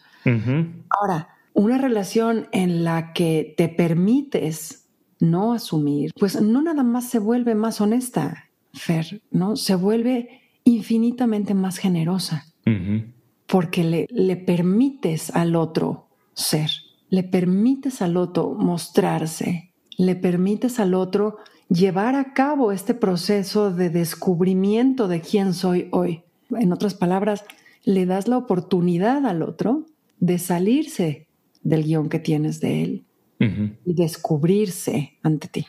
Ahora, 0.90 1.30
una 1.54 1.78
relación 1.78 2.48
en 2.54 2.86
la 2.86 3.12
que 3.12 3.54
te 3.58 3.68
permites 3.68 4.88
no 5.20 5.54
asumir, 5.54 6.12
pues 6.18 6.42
no 6.42 6.62
nada 6.62 6.84
más 6.84 7.10
se 7.10 7.20
vuelve 7.20 7.54
más 7.54 7.82
honesta, 7.82 8.46
Fer, 8.74 9.22
¿no? 9.32 9.56
Se 9.56 9.76
vuelve 9.76 10.42
infinitamente 10.64 11.54
más 11.54 11.78
generosa 11.78 12.46
porque 13.48 13.84
le, 13.84 14.08
le 14.12 14.38
permites 14.38 15.36
al 15.36 15.56
otro 15.56 16.08
ser, 16.34 16.70
le 17.10 17.24
permites 17.24 18.02
al 18.02 18.16
otro 18.16 18.54
mostrarse, 18.54 19.72
le 19.98 20.16
permites 20.16 20.80
al 20.80 20.94
otro 20.94 21.38
llevar 21.68 22.16
a 22.16 22.34
cabo 22.34 22.72
este 22.72 22.94
proceso 22.94 23.72
de 23.72 23.90
descubrimiento 23.90 25.08
de 25.08 25.22
quién 25.22 25.54
soy 25.54 25.88
hoy. 25.92 26.24
En 26.52 26.72
otras 26.74 26.94
palabras, 26.94 27.44
le 27.84 28.06
das 28.06 28.28
la 28.28 28.38
oportunidad 28.38 29.26
al 29.26 29.42
otro 29.42 29.86
de 30.20 30.38
salirse 30.38 31.28
del 31.64 31.84
guion 31.84 32.10
que 32.10 32.20
tienes 32.20 32.60
de 32.60 32.84
él 32.84 33.06
y 33.86 33.94
descubrirse 33.96 35.18
ante 35.24 35.48
ti. 35.48 35.66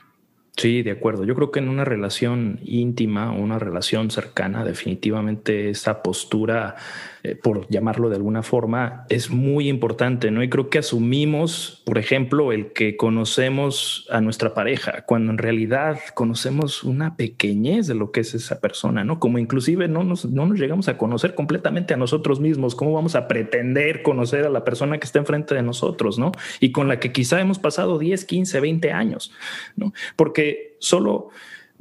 Sí, 0.57 0.83
de 0.83 0.91
acuerdo. 0.91 1.25
Yo 1.25 1.35
creo 1.35 1.51
que 1.51 1.61
en 1.61 1.69
una 1.69 1.85
relación 1.85 2.61
íntima, 2.63 3.33
una 3.33 3.59
relación 3.59 4.11
cercana, 4.11 4.65
definitivamente 4.65 5.71
esa 5.71 6.03
postura, 6.03 6.77
eh, 7.25 7.37
por 7.37 7.69
llamarlo 7.69 8.09
de 8.09 8.17
alguna 8.17 8.43
forma, 8.43 9.07
es 9.09 9.31
muy 9.31 9.69
importante, 9.69 10.33
¿no? 10.33 10.43
Y 10.43 10.49
creo 10.49 10.71
que 10.71 10.79
asumimos, 10.79 11.81
por 11.87 11.99
ejemplo, 11.99 12.51
el 12.51 12.73
que 12.73 12.97
conocemos 12.97 14.09
a 14.11 14.21
nuestra 14.21 14.55
pareja, 14.55 15.05
cuando 15.07 15.31
en 15.31 15.39
realidad 15.39 16.01
conocemos 16.15 16.83
una 16.83 17.17
pequeñez 17.17 17.87
de 17.87 17.95
lo 17.95 18.11
que 18.11 18.21
es 18.21 18.35
esa 18.35 18.61
persona, 18.61 19.05
¿no? 19.05 19.21
Como 19.21 19.39
inclusive 19.39 19.87
no 19.87 20.03
nos, 20.03 20.25
no 20.25 20.47
nos 20.47 20.59
llegamos 20.59 20.89
a 20.89 20.99
conocer 20.99 21.37
completamente 21.37 21.95
a 21.95 21.97
nosotros 21.97 22.41
mismos. 22.41 22.75
¿Cómo 22.75 22.93
vamos 22.93 23.15
a 23.15 23.29
pretender 23.29 24.03
conocer 24.03 24.45
a 24.45 24.51
la 24.51 24.65
persona 24.65 24.99
que 24.99 25.07
está 25.07 25.21
enfrente 25.21 25.55
de 25.55 25.63
nosotros, 25.63 26.19
¿no? 26.19 26.33
Y 26.59 26.73
con 26.73 26.89
la 26.89 26.99
que 26.99 27.13
quizá 27.13 27.41
hemos 27.41 27.61
pasado 27.61 28.01
10, 28.01 28.25
15, 28.25 28.59
20 28.59 28.91
años, 28.91 29.33
¿no? 29.77 29.93
Porque 30.17 30.77
solo 30.81 31.29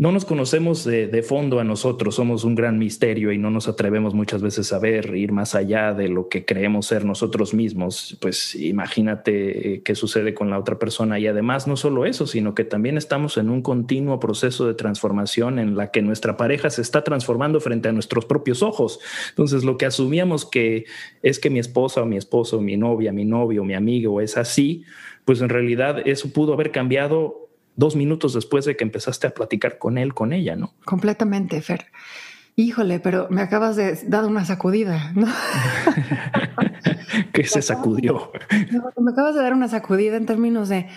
no 0.02 0.12
nos 0.12 0.26
conocemos 0.26 0.84
de, 0.84 1.22
fondo 1.22 1.60
a 1.60 1.64
nosotros, 1.64 2.16
somos 2.16 2.44
un 2.44 2.56
gran 2.56 2.80
misterio 2.80 3.32
y 3.32 3.38
no 3.38 3.52
nos 3.52 3.68
atrevemos 3.68 4.16
muchas 4.16 4.42
veces 4.42 4.74
a 4.74 4.80
ver, 4.80 5.16
ir 5.16 5.32
más 5.32 5.54
allá 5.54 5.94
de 5.94 6.08
lo 6.08 6.28
que 6.28 6.44
creemos 6.44 6.88
ser 6.88 7.06
nosotros 7.06 7.54
mismos. 7.54 8.18
Pues 8.20 8.56
imagínate 8.56 9.76
eh, 9.76 9.82
qué 9.84 9.94
sucede 9.94 10.34
con 10.34 10.50
la 10.50 10.58
otra 10.58 10.80
persona 10.80 11.20
y 11.20 11.28
además 11.28 11.68
no 11.68 11.78
solo 11.78 12.08
eso, 12.08 12.26
sino 12.26 12.56
que 12.56 12.64
también 12.64 12.98
estamos 12.98 13.38
en 13.38 13.52
un 13.52 13.62
continuo 13.62 14.20
proceso 14.20 14.66
de 14.66 14.74
transformación 14.74 15.60
en 15.60 15.78
la 15.78 15.92
que 15.92 16.02
nuestra 16.02 16.36
pareja 16.36 16.72
se 16.72 16.82
está 16.82 17.04
transformando 17.04 17.60
frente 17.60 17.88
a 17.88 17.92
nuestros 17.92 18.26
propios 18.26 18.64
ojos. 18.64 19.00
Entonces 19.30 19.64
lo 19.64 19.78
que 19.78 19.86
asumíamos 19.86 20.50
que 20.50 20.86
es 21.22 21.38
que 21.38 21.52
mi 21.52 21.60
esposa 21.60 22.02
o 22.02 22.08
mi 22.08 22.18
esposo, 22.18 22.60
mi 22.60 22.76
novia, 22.76 23.14
mi 23.14 23.26
novio, 23.26 23.64
mi 23.64 23.76
amigo 23.76 24.20
es 24.20 24.36
así, 24.36 24.84
pues 25.26 25.42
en 25.42 25.50
realidad 25.50 26.02
eso 26.08 26.34
pudo 26.34 26.54
haber 26.54 26.72
cambiado 26.72 27.41
dos 27.76 27.96
minutos 27.96 28.34
después 28.34 28.66
de 28.66 28.76
que 28.76 28.84
empezaste 28.84 29.28
a 29.28 29.32
platicar 29.32 29.78
con 29.78 29.98
él, 29.98 30.14
con 30.14 30.34
ella, 30.34 30.56
¿no? 30.56 30.74
Completamente, 30.86 31.62
Fer. 31.62 31.88
Híjole, 32.56 33.00
pero 33.00 33.28
me 33.30 33.42
acabas 33.42 33.76
de 33.76 33.96
dar 34.08 34.26
una 34.26 34.46
sacudida, 34.46 35.14
¿no? 35.16 35.28
¿Qué 37.34 37.46
se 37.46 37.62
sacudió? 37.62 38.32
Me 38.98 39.12
acabas 39.12 39.36
de 39.36 39.42
dar 39.42 39.54
una 39.54 39.70
sacudida 39.70 40.18
en 40.18 40.26
términos 40.26 40.70
de, 40.70 40.88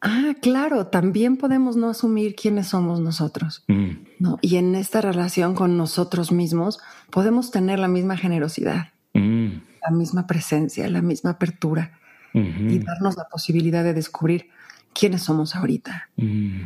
ah, 0.00 0.34
claro, 0.42 0.88
también 0.88 1.36
podemos 1.36 1.76
no 1.76 1.88
asumir 1.88 2.34
quiénes 2.34 2.68
somos 2.68 3.00
nosotros, 3.00 3.64
mm. 3.68 3.90
¿no? 4.18 4.38
Y 4.40 4.56
en 4.56 4.74
esta 4.74 5.00
relación 5.00 5.54
con 5.54 5.76
nosotros 5.76 6.32
mismos 6.32 6.80
podemos 7.10 7.52
tener 7.52 7.78
la 7.78 7.88
misma 7.88 8.16
generosidad, 8.16 8.88
mm. 9.14 9.48
la 9.82 9.96
misma 9.96 10.26
presencia, 10.26 10.88
la 10.90 11.02
misma 11.02 11.30
apertura 11.30 12.00
y 12.34 12.80
darnos 12.80 13.16
la 13.16 13.28
posibilidad 13.28 13.84
de 13.84 13.94
descubrir 13.94 14.50
quiénes 14.94 15.22
somos 15.22 15.56
ahorita, 15.56 16.10
mm. 16.16 16.60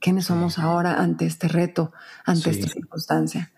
quiénes 0.00 0.26
somos 0.26 0.58
ahora 0.58 1.02
ante 1.02 1.26
este 1.26 1.48
reto, 1.48 1.92
ante 2.24 2.50
esta 2.50 2.68
circunstancia. 2.68 3.52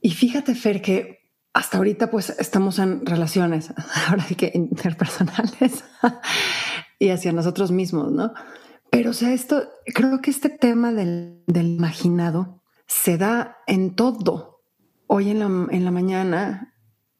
Y 0.00 0.10
fíjate, 0.10 0.54
Fer, 0.54 0.82
que 0.82 1.20
hasta 1.52 1.78
ahorita 1.78 2.10
pues 2.10 2.30
estamos 2.30 2.78
en 2.78 3.04
relaciones, 3.04 3.72
ahora 4.08 4.24
sí 4.24 4.34
que 4.34 4.52
interpersonales 4.54 5.84
y 6.98 7.08
hacia 7.08 7.32
nosotros 7.32 7.70
mismos, 7.70 8.12
¿no? 8.12 8.32
Pero, 8.90 9.10
o 9.10 9.14
sea, 9.14 9.32
esto, 9.32 9.68
creo 9.86 10.20
que 10.20 10.30
este 10.30 10.48
tema 10.48 10.92
del, 10.92 11.44
imaginado 11.46 12.60
se 12.86 13.18
da 13.18 13.58
en 13.68 13.94
todo. 13.94 14.62
Hoy 15.06 15.30
en 15.30 15.38
la, 15.38 15.46
en 15.46 15.84
la 15.84 15.90
mañana, 15.92 16.74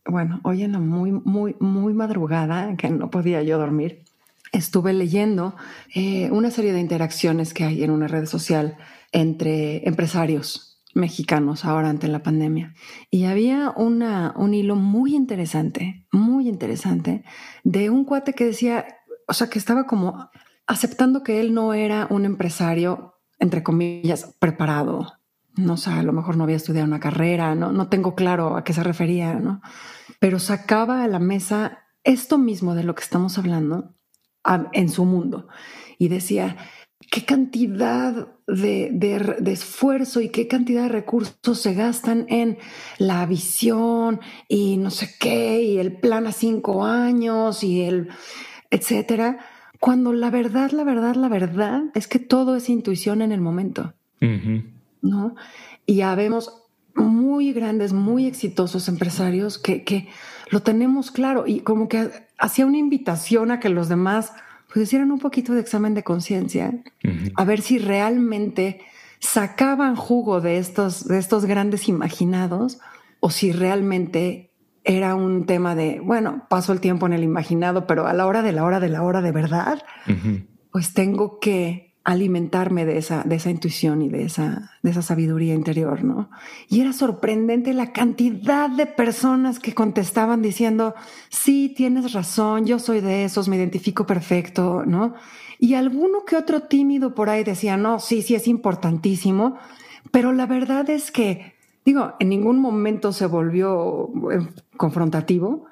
bueno, 0.04 0.40
hoy 0.42 0.64
en 0.64 0.72
la 0.72 0.80
muy, 0.80 1.12
muy, 1.12 1.54
muy 1.60 1.94
madrugada, 1.94 2.76
que 2.76 2.90
no 2.90 3.10
podía 3.10 3.42
yo 3.42 3.56
dormir, 3.58 4.04
estuve 4.52 4.92
leyendo 4.92 5.54
eh, 5.94 6.30
una 6.30 6.50
serie 6.50 6.72
de 6.72 6.80
interacciones 6.80 7.54
que 7.54 7.64
hay 7.64 7.84
en 7.84 7.90
una 7.90 8.08
red 8.08 8.26
social 8.26 8.76
entre 9.12 9.86
empresarios 9.88 10.70
mexicanos 10.94 11.64
ahora 11.64 11.88
ante 11.88 12.08
la 12.08 12.22
pandemia. 12.22 12.74
Y 13.10 13.24
había 13.24 13.72
una, 13.76 14.34
un 14.36 14.54
hilo 14.54 14.76
muy 14.76 15.14
interesante, 15.14 16.06
muy 16.12 16.48
interesante, 16.48 17.24
de 17.62 17.90
un 17.90 18.04
cuate 18.04 18.32
que 18.32 18.44
decía, 18.44 18.86
o 19.28 19.32
sea, 19.32 19.48
que 19.48 19.58
estaba 19.58 19.86
como 19.86 20.30
aceptando 20.66 21.22
que 21.22 21.40
él 21.40 21.54
no 21.54 21.74
era 21.74 22.06
un 22.10 22.24
empresario, 22.24 23.20
entre 23.38 23.62
comillas, 23.62 24.36
preparado. 24.38 25.12
No 25.56 25.76
sé, 25.76 25.90
a 25.90 26.02
lo 26.02 26.12
mejor 26.12 26.36
no 26.36 26.44
había 26.44 26.56
estudiado 26.56 26.86
una 26.86 27.00
carrera, 27.00 27.54
no, 27.54 27.72
no 27.72 27.88
tengo 27.88 28.14
claro 28.14 28.56
a 28.56 28.64
qué 28.64 28.72
se 28.72 28.82
refería, 28.82 29.34
¿no? 29.34 29.60
Pero 30.18 30.38
sacaba 30.38 31.02
a 31.02 31.08
la 31.08 31.18
mesa 31.18 31.84
esto 32.04 32.38
mismo 32.38 32.74
de 32.74 32.84
lo 32.84 32.94
que 32.94 33.02
estamos 33.02 33.36
hablando 33.36 33.94
en 34.72 34.88
su 34.88 35.04
mundo. 35.04 35.48
Y 35.98 36.08
decía, 36.08 36.56
qué 37.10 37.24
cantidad 37.24 38.28
de, 38.46 39.40
esfuerzo 39.46 40.20
y 40.20 40.28
qué 40.28 40.46
cantidad 40.48 40.84
de 40.84 40.88
recursos 40.88 41.60
se 41.60 41.74
gastan 41.74 42.26
en 42.28 42.58
la 42.98 43.26
visión 43.26 44.20
y 44.48 44.76
no 44.76 44.90
sé 44.90 45.14
qué, 45.18 45.62
y 45.62 45.78
el 45.78 45.98
plan 45.98 46.26
a 46.26 46.32
cinco 46.32 46.84
años 46.84 47.64
y 47.64 47.82
el 47.82 48.08
etcétera. 48.70 49.38
Cuando 49.80 50.12
la 50.12 50.30
verdad, 50.30 50.70
la 50.70 50.84
verdad, 50.84 51.16
la 51.16 51.28
verdad 51.28 51.84
es 51.94 52.06
que 52.06 52.18
todo 52.18 52.54
es 52.54 52.68
intuición 52.68 53.22
en 53.22 53.32
el 53.32 53.40
momento. 53.40 53.94
¿No? 54.20 55.34
Y 55.86 55.96
ya 55.96 56.14
vemos 56.14 56.62
muy 56.94 57.52
grandes, 57.52 57.92
muy 57.92 58.26
exitosos 58.26 58.88
empresarios 58.88 59.58
que, 59.58 59.82
que 59.82 60.08
lo 60.50 60.60
tenemos 60.60 61.10
claro 61.10 61.46
y 61.46 61.60
como 61.60 61.88
que 61.88 62.10
hacía 62.40 62.66
una 62.66 62.78
invitación 62.78 63.50
a 63.50 63.60
que 63.60 63.68
los 63.68 63.88
demás 63.88 64.32
pues 64.72 64.84
hicieran 64.84 65.10
un 65.10 65.18
poquito 65.18 65.52
de 65.52 65.60
examen 65.60 65.94
de 65.94 66.04
conciencia, 66.04 66.72
a 67.34 67.44
ver 67.44 67.60
si 67.60 67.78
realmente 67.78 68.80
sacaban 69.18 69.96
jugo 69.96 70.40
de 70.40 70.58
estos, 70.58 71.06
de 71.06 71.18
estos 71.18 71.44
grandes 71.44 71.88
imaginados 71.88 72.78
o 73.18 73.30
si 73.30 73.52
realmente 73.52 74.52
era 74.84 75.14
un 75.14 75.44
tema 75.44 75.74
de, 75.74 76.00
bueno, 76.00 76.46
paso 76.48 76.72
el 76.72 76.80
tiempo 76.80 77.06
en 77.06 77.12
el 77.12 77.22
imaginado, 77.22 77.86
pero 77.86 78.06
a 78.06 78.14
la 78.14 78.26
hora 78.26 78.42
de 78.42 78.52
la 78.52 78.64
hora 78.64 78.80
de 78.80 78.88
la 78.88 79.02
hora 79.02 79.20
de 79.20 79.32
verdad, 79.32 79.82
pues 80.70 80.94
tengo 80.94 81.38
que 81.40 81.89
alimentarme 82.10 82.84
de 82.84 82.98
esa, 82.98 83.22
de 83.24 83.36
esa 83.36 83.50
intuición 83.50 84.02
y 84.02 84.08
de 84.08 84.24
esa, 84.24 84.72
de 84.82 84.90
esa 84.90 85.02
sabiduría 85.02 85.54
interior, 85.54 86.02
¿no? 86.02 86.30
Y 86.68 86.80
era 86.80 86.92
sorprendente 86.92 87.72
la 87.72 87.92
cantidad 87.92 88.68
de 88.68 88.86
personas 88.86 89.58
que 89.58 89.74
contestaban 89.74 90.42
diciendo, 90.42 90.94
sí, 91.28 91.72
tienes 91.76 92.12
razón, 92.12 92.66
yo 92.66 92.78
soy 92.78 93.00
de 93.00 93.24
esos, 93.24 93.48
me 93.48 93.56
identifico 93.56 94.06
perfecto, 94.06 94.84
¿no? 94.86 95.14
Y 95.58 95.74
alguno 95.74 96.24
que 96.24 96.36
otro 96.36 96.62
tímido 96.62 97.14
por 97.14 97.30
ahí 97.30 97.44
decía, 97.44 97.76
no, 97.76 97.98
sí, 98.00 98.22
sí, 98.22 98.34
es 98.34 98.48
importantísimo, 98.48 99.58
pero 100.10 100.32
la 100.32 100.46
verdad 100.46 100.88
es 100.90 101.10
que, 101.10 101.54
digo, 101.84 102.14
en 102.18 102.28
ningún 102.28 102.58
momento 102.58 103.12
se 103.12 103.26
volvió 103.26 104.10
eh, 104.32 104.46
confrontativo, 104.76 105.66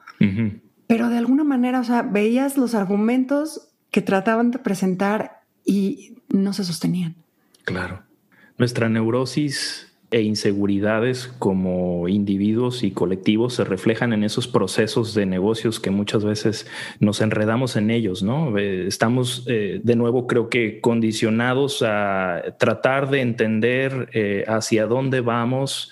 pero 0.86 1.08
de 1.08 1.18
alguna 1.18 1.44
manera, 1.44 1.80
o 1.80 1.84
sea, 1.84 2.02
veías 2.02 2.56
los 2.56 2.74
argumentos 2.74 3.68
que 3.90 4.02
trataban 4.02 4.50
de 4.50 4.58
presentar 4.58 5.37
y 5.68 6.16
no 6.30 6.52
se 6.54 6.64
sostenían. 6.64 7.14
Claro. 7.64 8.02
Nuestra 8.56 8.88
neurosis 8.88 9.86
e 10.10 10.22
inseguridades 10.22 11.30
como 11.38 12.08
individuos 12.08 12.82
y 12.82 12.92
colectivos 12.92 13.54
se 13.54 13.64
reflejan 13.64 14.14
en 14.14 14.24
esos 14.24 14.48
procesos 14.48 15.12
de 15.12 15.26
negocios 15.26 15.78
que 15.78 15.90
muchas 15.90 16.24
veces 16.24 16.66
nos 16.98 17.20
enredamos 17.20 17.76
en 17.76 17.90
ellos, 17.90 18.22
¿no? 18.22 18.56
Eh, 18.56 18.86
estamos 18.86 19.44
eh, 19.48 19.82
de 19.84 19.96
nuevo 19.96 20.26
creo 20.26 20.48
que 20.48 20.80
condicionados 20.80 21.82
a 21.86 22.56
tratar 22.58 23.10
de 23.10 23.20
entender 23.20 24.08
eh, 24.14 24.44
hacia 24.48 24.86
dónde 24.86 25.20
vamos 25.20 25.90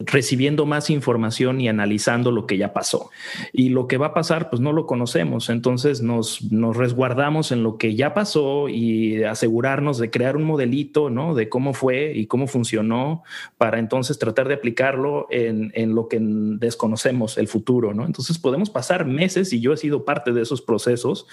recibiendo 0.00 0.64
más 0.64 0.90
información 0.90 1.60
y 1.60 1.68
analizando 1.68 2.30
lo 2.30 2.46
que 2.46 2.56
ya 2.56 2.72
pasó. 2.72 3.10
Y 3.52 3.70
lo 3.70 3.88
que 3.88 3.96
va 3.96 4.06
a 4.06 4.14
pasar, 4.14 4.48
pues 4.48 4.60
no 4.60 4.72
lo 4.72 4.86
conocemos. 4.86 5.50
Entonces 5.50 6.02
nos, 6.02 6.52
nos 6.52 6.76
resguardamos 6.76 7.50
en 7.50 7.64
lo 7.64 7.78
que 7.78 7.96
ya 7.96 8.14
pasó 8.14 8.68
y 8.68 9.24
asegurarnos 9.24 9.98
de 9.98 10.10
crear 10.10 10.36
un 10.36 10.44
modelito, 10.44 11.10
¿no? 11.10 11.34
De 11.34 11.48
cómo 11.48 11.74
fue 11.74 12.12
y 12.14 12.26
cómo 12.26 12.46
funcionó 12.46 13.24
para 13.56 13.80
entonces 13.80 14.20
tratar 14.20 14.46
de 14.46 14.54
aplicarlo 14.54 15.26
en, 15.30 15.72
en 15.74 15.96
lo 15.96 16.06
que 16.06 16.18
desconocemos, 16.20 17.36
el 17.36 17.48
futuro, 17.48 17.92
¿no? 17.92 18.06
Entonces 18.06 18.38
podemos 18.38 18.70
pasar 18.70 19.04
meses, 19.04 19.52
y 19.52 19.60
yo 19.60 19.72
he 19.72 19.76
sido 19.76 20.04
parte 20.04 20.32
de 20.32 20.42
esos 20.42 20.62
procesos, 20.62 21.26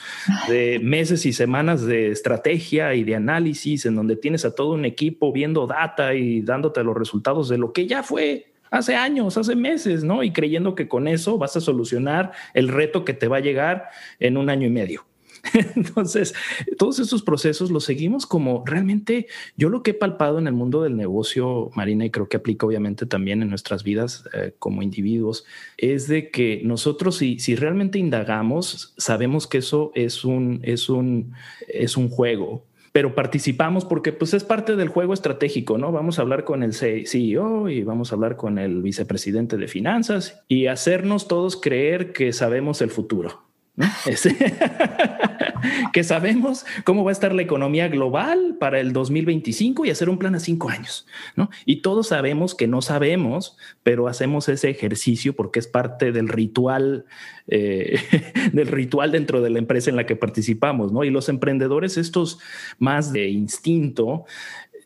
de 0.47 0.79
meses 0.79 1.27
y 1.27 1.33
semanas 1.33 1.85
de 1.85 2.09
estrategia 2.09 2.95
y 2.95 3.03
de 3.03 3.15
análisis 3.15 3.85
en 3.85 3.95
donde 3.95 4.15
tienes 4.15 4.43
a 4.43 4.55
todo 4.55 4.73
un 4.73 4.85
equipo 4.85 5.31
viendo 5.31 5.67
data 5.67 6.15
y 6.15 6.41
dándote 6.41 6.83
los 6.83 6.97
resultados 6.97 7.47
de 7.47 7.59
lo 7.59 7.71
que 7.71 7.85
ya 7.85 8.01
fue 8.01 8.54
hace 8.71 8.95
años, 8.95 9.37
hace 9.37 9.55
meses, 9.55 10.03
¿no? 10.03 10.23
Y 10.23 10.31
creyendo 10.31 10.75
que 10.75 10.87
con 10.87 11.07
eso 11.07 11.37
vas 11.37 11.55
a 11.55 11.61
solucionar 11.61 12.31
el 12.53 12.67
reto 12.67 13.05
que 13.05 13.13
te 13.13 13.27
va 13.27 13.37
a 13.37 13.41
llegar 13.41 13.89
en 14.19 14.37
un 14.37 14.49
año 14.49 14.67
y 14.67 14.71
medio. 14.71 15.05
Entonces, 15.75 16.33
todos 16.77 16.99
estos 16.99 17.21
procesos 17.21 17.71
los 17.71 17.83
seguimos 17.83 18.25
como 18.25 18.63
realmente 18.65 19.27
yo 19.57 19.69
lo 19.69 19.83
que 19.83 19.91
he 19.91 19.93
palpado 19.93 20.39
en 20.39 20.47
el 20.47 20.53
mundo 20.53 20.81
del 20.81 20.95
negocio, 20.95 21.69
Marina, 21.75 22.05
y 22.05 22.09
creo 22.09 22.27
que 22.27 22.37
aplica 22.37 22.65
obviamente 22.65 23.05
también 23.05 23.41
en 23.41 23.49
nuestras 23.49 23.83
vidas 23.83 24.23
eh, 24.33 24.53
como 24.59 24.81
individuos, 24.81 25.45
es 25.77 26.07
de 26.07 26.29
que 26.29 26.61
nosotros 26.63 27.17
si, 27.17 27.39
si 27.39 27.55
realmente 27.55 27.99
indagamos, 27.99 28.93
sabemos 28.97 29.47
que 29.47 29.59
eso 29.59 29.91
es 29.95 30.23
un, 30.25 30.59
es 30.63 30.89
un, 30.89 31.33
es 31.67 31.97
un 31.97 32.09
juego 32.09 32.65
pero 32.95 33.13
participamos 33.13 33.83
porque 33.83 34.13
pues 34.13 34.33
es 34.33 34.45
parte 34.45 34.77
del 34.77 34.87
juego 34.87 35.13
estratégico, 35.13 35.77
¿no? 35.77 35.91
Vamos 35.91 36.17
a 36.17 36.21
hablar 36.21 36.45
con 36.45 36.63
el 36.63 36.73
CEO 36.73 37.67
y 37.67 37.83
vamos 37.83 38.09
a 38.09 38.15
hablar 38.15 38.37
con 38.37 38.57
el 38.57 38.81
vicepresidente 38.81 39.57
de 39.57 39.67
finanzas 39.67 40.41
y 40.47 40.67
hacernos 40.67 41.27
todos 41.27 41.59
creer 41.59 42.13
que 42.13 42.31
sabemos 42.31 42.81
el 42.81 42.91
futuro. 42.91 43.44
que 45.93 46.03
sabemos 46.03 46.65
cómo 46.85 47.03
va 47.03 47.11
a 47.11 47.11
estar 47.11 47.33
la 47.33 47.41
economía 47.41 47.89
global 47.89 48.55
para 48.59 48.79
el 48.79 48.93
2025 48.93 49.85
y 49.85 49.89
hacer 49.89 50.09
un 50.09 50.17
plan 50.17 50.35
a 50.35 50.39
cinco 50.39 50.69
años, 50.69 51.05
¿no? 51.35 51.49
Y 51.65 51.77
todos 51.77 52.07
sabemos 52.07 52.55
que 52.55 52.67
no 52.67 52.81
sabemos, 52.81 53.57
pero 53.83 54.07
hacemos 54.07 54.47
ese 54.47 54.69
ejercicio 54.69 55.35
porque 55.35 55.59
es 55.59 55.67
parte 55.67 56.11
del 56.11 56.29
ritual, 56.29 57.05
eh, 57.47 57.99
del 58.53 58.67
ritual 58.67 59.11
dentro 59.11 59.41
de 59.41 59.49
la 59.49 59.59
empresa 59.59 59.89
en 59.89 59.97
la 59.97 60.05
que 60.05 60.15
participamos, 60.15 60.93
¿no? 60.93 61.03
Y 61.03 61.09
los 61.09 61.27
emprendedores, 61.27 61.97
estos 61.97 62.39
más 62.79 63.11
de 63.11 63.27
instinto, 63.27 64.25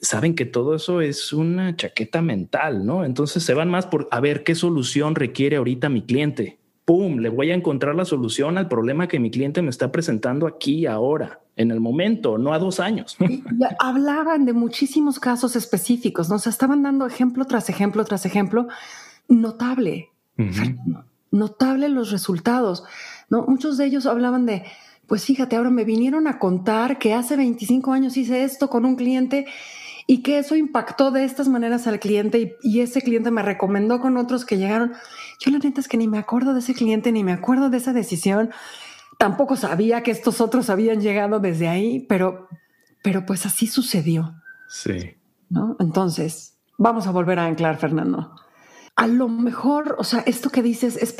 saben 0.01 0.33
que 0.33 0.45
todo 0.45 0.75
eso 0.75 1.01
es 1.01 1.33
una 1.33 1.75
chaqueta 1.75 2.21
mental, 2.21 2.85
¿no? 2.85 3.05
Entonces 3.05 3.43
se 3.43 3.53
van 3.53 3.69
más 3.69 3.85
por 3.85 4.07
a 4.11 4.19
ver 4.19 4.43
qué 4.43 4.55
solución 4.55 5.13
requiere 5.13 5.57
ahorita 5.57 5.89
mi 5.89 6.01
cliente 6.01 6.58
¡pum!, 6.89 7.19
le 7.19 7.29
voy 7.29 7.51
a 7.51 7.53
encontrar 7.53 7.93
la 7.93 8.03
solución 8.03 8.57
al 8.57 8.67
problema 8.67 9.07
que 9.07 9.19
mi 9.19 9.29
cliente 9.29 9.61
me 9.61 9.69
está 9.69 9.91
presentando 9.91 10.47
aquí, 10.47 10.87
ahora, 10.87 11.39
en 11.55 11.69
el 11.69 11.79
momento, 11.79 12.39
no 12.39 12.51
a 12.51 12.57
dos 12.57 12.79
años. 12.79 13.15
hablaban 13.79 14.43
de 14.45 14.53
muchísimos 14.53 15.19
casos 15.19 15.55
específicos, 15.55 16.29
¿no? 16.29 16.37
O 16.37 16.39
sea, 16.39 16.49
estaban 16.49 16.81
dando 16.81 17.05
ejemplo 17.05 17.45
tras 17.45 17.69
ejemplo 17.69 18.03
tras 18.05 18.25
ejemplo. 18.25 18.69
Notable, 19.27 20.09
notable 21.29 21.89
los 21.89 22.09
resultados, 22.09 22.83
¿no? 23.29 23.45
Muchos 23.45 23.77
de 23.77 23.85
ellos 23.85 24.07
hablaban 24.07 24.47
de, 24.47 24.63
pues 25.05 25.25
fíjate, 25.25 25.57
ahora 25.57 25.69
me 25.69 25.83
vinieron 25.83 26.25
a 26.25 26.39
contar 26.39 26.97
que 26.97 27.13
hace 27.13 27.37
25 27.37 27.93
años 27.93 28.17
hice 28.17 28.43
esto 28.43 28.67
con 28.67 28.83
un 28.85 28.95
cliente 28.95 29.45
y 30.11 30.23
que 30.23 30.39
eso 30.39 30.55
impactó 30.55 31.11
de 31.11 31.23
estas 31.23 31.49
maneras 31.49 31.85
al 31.85 31.99
cliente 31.99 32.57
y, 32.63 32.79
ese 32.79 32.99
cliente 33.03 33.29
me 33.29 33.43
recomendó 33.43 34.01
con 34.01 34.17
otros 34.17 34.43
que 34.43 34.57
llegaron. 34.57 34.93
Yo 35.39 35.51
la 35.51 35.59
neta 35.59 35.79
es 35.79 35.87
que 35.87 35.97
ni 35.97 36.07
me 36.07 36.17
acuerdo 36.17 36.55
de 36.55 36.61
ese 36.61 36.73
cliente, 36.73 37.11
ni 37.11 37.23
me 37.23 37.31
acuerdo 37.31 37.69
de 37.69 37.77
esa 37.77 37.93
decisión. 37.93 38.49
Tampoco 39.19 39.55
sabía 39.55 40.01
que 40.01 40.09
estos 40.09 40.41
otros 40.41 40.71
habían 40.71 40.99
llegado 40.99 41.39
desde 41.39 41.67
ahí, 41.67 42.07
pero, 42.09 42.47
pero 43.03 43.23
pues 43.27 43.45
así 43.45 43.67
sucedió. 43.67 44.33
Sí. 44.67 45.15
¿No? 45.47 45.77
Entonces, 45.79 46.57
vamos 46.79 47.05
a 47.05 47.11
volver 47.11 47.37
a 47.37 47.45
anclar, 47.45 47.77
Fernando. 47.77 48.33
A 48.95 49.05
lo 49.05 49.27
mejor, 49.27 49.95
o 49.99 50.03
sea, 50.03 50.21
esto 50.21 50.49
que 50.49 50.63
dices 50.63 50.97
es 50.97 51.15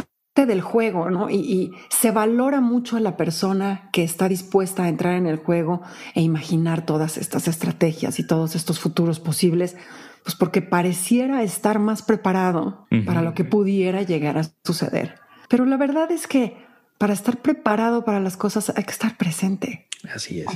del 0.46 0.62
juego, 0.62 1.10
¿no? 1.10 1.29
Y, 1.29 1.74
se 1.89 2.12
valora 2.12 2.62
mucho 2.62 2.98
a 2.98 3.00
la 3.00 3.17
persona 3.17 3.89
que 3.91 4.03
está 4.03 4.29
dispuesta 4.29 4.84
a 4.84 4.89
entrar 4.89 5.15
en 5.15 5.27
el 5.27 5.38
juego 5.38 5.81
e 6.15 6.22
imaginar 6.22 6.86
todas 6.86 7.17
estas 7.17 7.48
estrategias 7.48 8.19
y 8.19 8.25
todos 8.25 8.55
estos 8.55 8.79
futuros 8.79 9.19
posibles, 9.19 9.75
pues 10.24 10.36
porque 10.36 10.62
pareciera 10.62 11.43
estar 11.43 11.79
más 11.79 12.01
preparado 12.01 12.86
para 13.05 13.22
lo 13.22 13.34
que 13.34 13.43
pudiera 13.43 14.01
llegar 14.03 14.38
a 14.38 14.43
suceder. 14.63 15.15
Pero 15.50 15.65
la 15.65 15.77
verdad 15.77 16.12
es 16.12 16.27
que 16.27 16.58
para 16.98 17.13
estar 17.13 17.38
preparado 17.38 18.05
para 18.05 18.19
las 18.19 18.38
cosas 18.38 18.72
hay 18.75 18.84
que 18.84 18.91
estar 18.91 19.17
presente. 19.17 19.88
Así 20.13 20.41
es. 20.41 20.48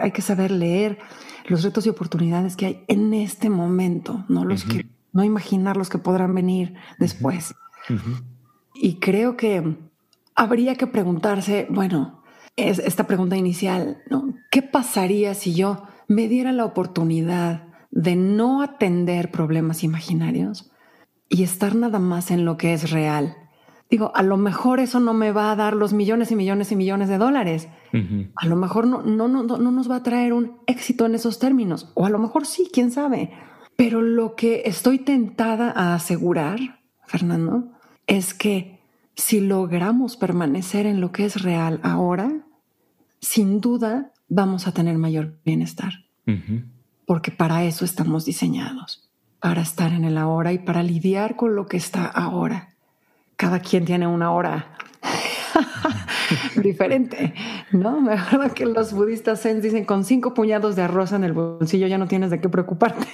Hay 0.00 0.12
que 0.12 0.22
saber, 0.22 0.50
leer 0.50 0.98
los 1.46 1.62
retos 1.62 1.86
y 1.86 1.88
oportunidades 1.88 2.56
que 2.56 2.66
hay 2.66 2.84
en 2.88 3.14
este 3.14 3.50
momento, 3.50 4.24
no 4.28 4.44
los 4.44 4.64
que 4.64 4.86
no 5.12 5.24
imaginar 5.24 5.76
los 5.76 5.88
que 5.88 5.98
podrán 5.98 6.34
venir 6.34 6.74
después. 6.98 7.54
Y 8.74 8.96
creo 8.96 9.36
que 9.36 9.76
habría 10.34 10.74
que 10.76 10.86
preguntarse, 10.86 11.66
bueno, 11.70 12.22
es 12.56 12.78
esta 12.78 13.06
pregunta 13.06 13.36
inicial, 13.36 14.02
¿no? 14.10 14.34
¿Qué 14.50 14.62
pasaría 14.62 15.34
si 15.34 15.54
yo 15.54 15.82
me 16.08 16.28
diera 16.28 16.52
la 16.52 16.64
oportunidad 16.64 17.68
de 17.90 18.16
no 18.16 18.62
atender 18.62 19.30
problemas 19.30 19.84
imaginarios 19.84 20.70
y 21.28 21.42
estar 21.42 21.74
nada 21.74 21.98
más 21.98 22.30
en 22.30 22.44
lo 22.44 22.56
que 22.56 22.72
es 22.72 22.90
real? 22.90 23.36
Digo, 23.90 24.10
a 24.14 24.22
lo 24.22 24.38
mejor 24.38 24.80
eso 24.80 25.00
no 25.00 25.12
me 25.12 25.32
va 25.32 25.52
a 25.52 25.56
dar 25.56 25.74
los 25.74 25.92
millones 25.92 26.30
y 26.30 26.36
millones 26.36 26.72
y 26.72 26.76
millones 26.76 27.10
de 27.10 27.18
dólares. 27.18 27.68
A 28.36 28.46
lo 28.46 28.56
mejor 28.56 28.86
no, 28.86 29.02
no, 29.02 29.28
no, 29.28 29.42
no 29.42 29.70
nos 29.70 29.90
va 29.90 29.96
a 29.96 30.02
traer 30.02 30.32
un 30.32 30.56
éxito 30.66 31.04
en 31.04 31.14
esos 31.14 31.38
términos. 31.38 31.92
O 31.94 32.06
a 32.06 32.08
lo 32.08 32.18
mejor 32.18 32.46
sí, 32.46 32.70
quién 32.72 32.90
sabe. 32.90 33.32
Pero 33.76 34.00
lo 34.00 34.34
que 34.34 34.62
estoy 34.64 34.98
tentada 34.98 35.70
a 35.76 35.94
asegurar, 35.94 36.80
Fernando, 37.04 37.72
es 38.06 38.32
que 38.32 38.71
si 39.16 39.40
logramos 39.40 40.16
permanecer 40.16 40.86
en 40.86 41.00
lo 41.00 41.12
que 41.12 41.24
es 41.24 41.42
real 41.42 41.80
ahora, 41.82 42.32
sin 43.20 43.60
duda 43.60 44.12
vamos 44.28 44.66
a 44.66 44.72
tener 44.72 44.98
mayor 44.98 45.38
bienestar. 45.44 45.92
Porque 47.06 47.30
para 47.30 47.64
eso 47.64 47.84
estamos 47.84 48.24
diseñados, 48.24 49.10
para 49.40 49.62
estar 49.62 49.92
en 49.92 50.04
el 50.04 50.16
ahora 50.16 50.52
y 50.52 50.58
para 50.58 50.82
lidiar 50.82 51.36
con 51.36 51.54
lo 51.54 51.66
que 51.66 51.76
está 51.76 52.06
ahora. 52.06 52.74
Cada 53.36 53.60
quien 53.60 53.84
tiene 53.84 54.06
una 54.06 54.30
hora 54.32 54.76
diferente, 56.62 57.34
¿no? 57.72 58.00
Me 58.00 58.14
acuerdo 58.14 58.54
que 58.54 58.66
los 58.66 58.92
budistas 58.92 59.42
zen 59.42 59.60
dicen 59.60 59.84
con 59.84 60.04
cinco 60.04 60.32
puñados 60.32 60.76
de 60.76 60.82
arroz 60.82 61.12
en 61.12 61.24
el 61.24 61.32
bolsillo 61.32 61.86
ya 61.86 61.98
no 61.98 62.06
tienes 62.06 62.30
de 62.30 62.40
qué 62.40 62.48
preocuparte. 62.48 63.06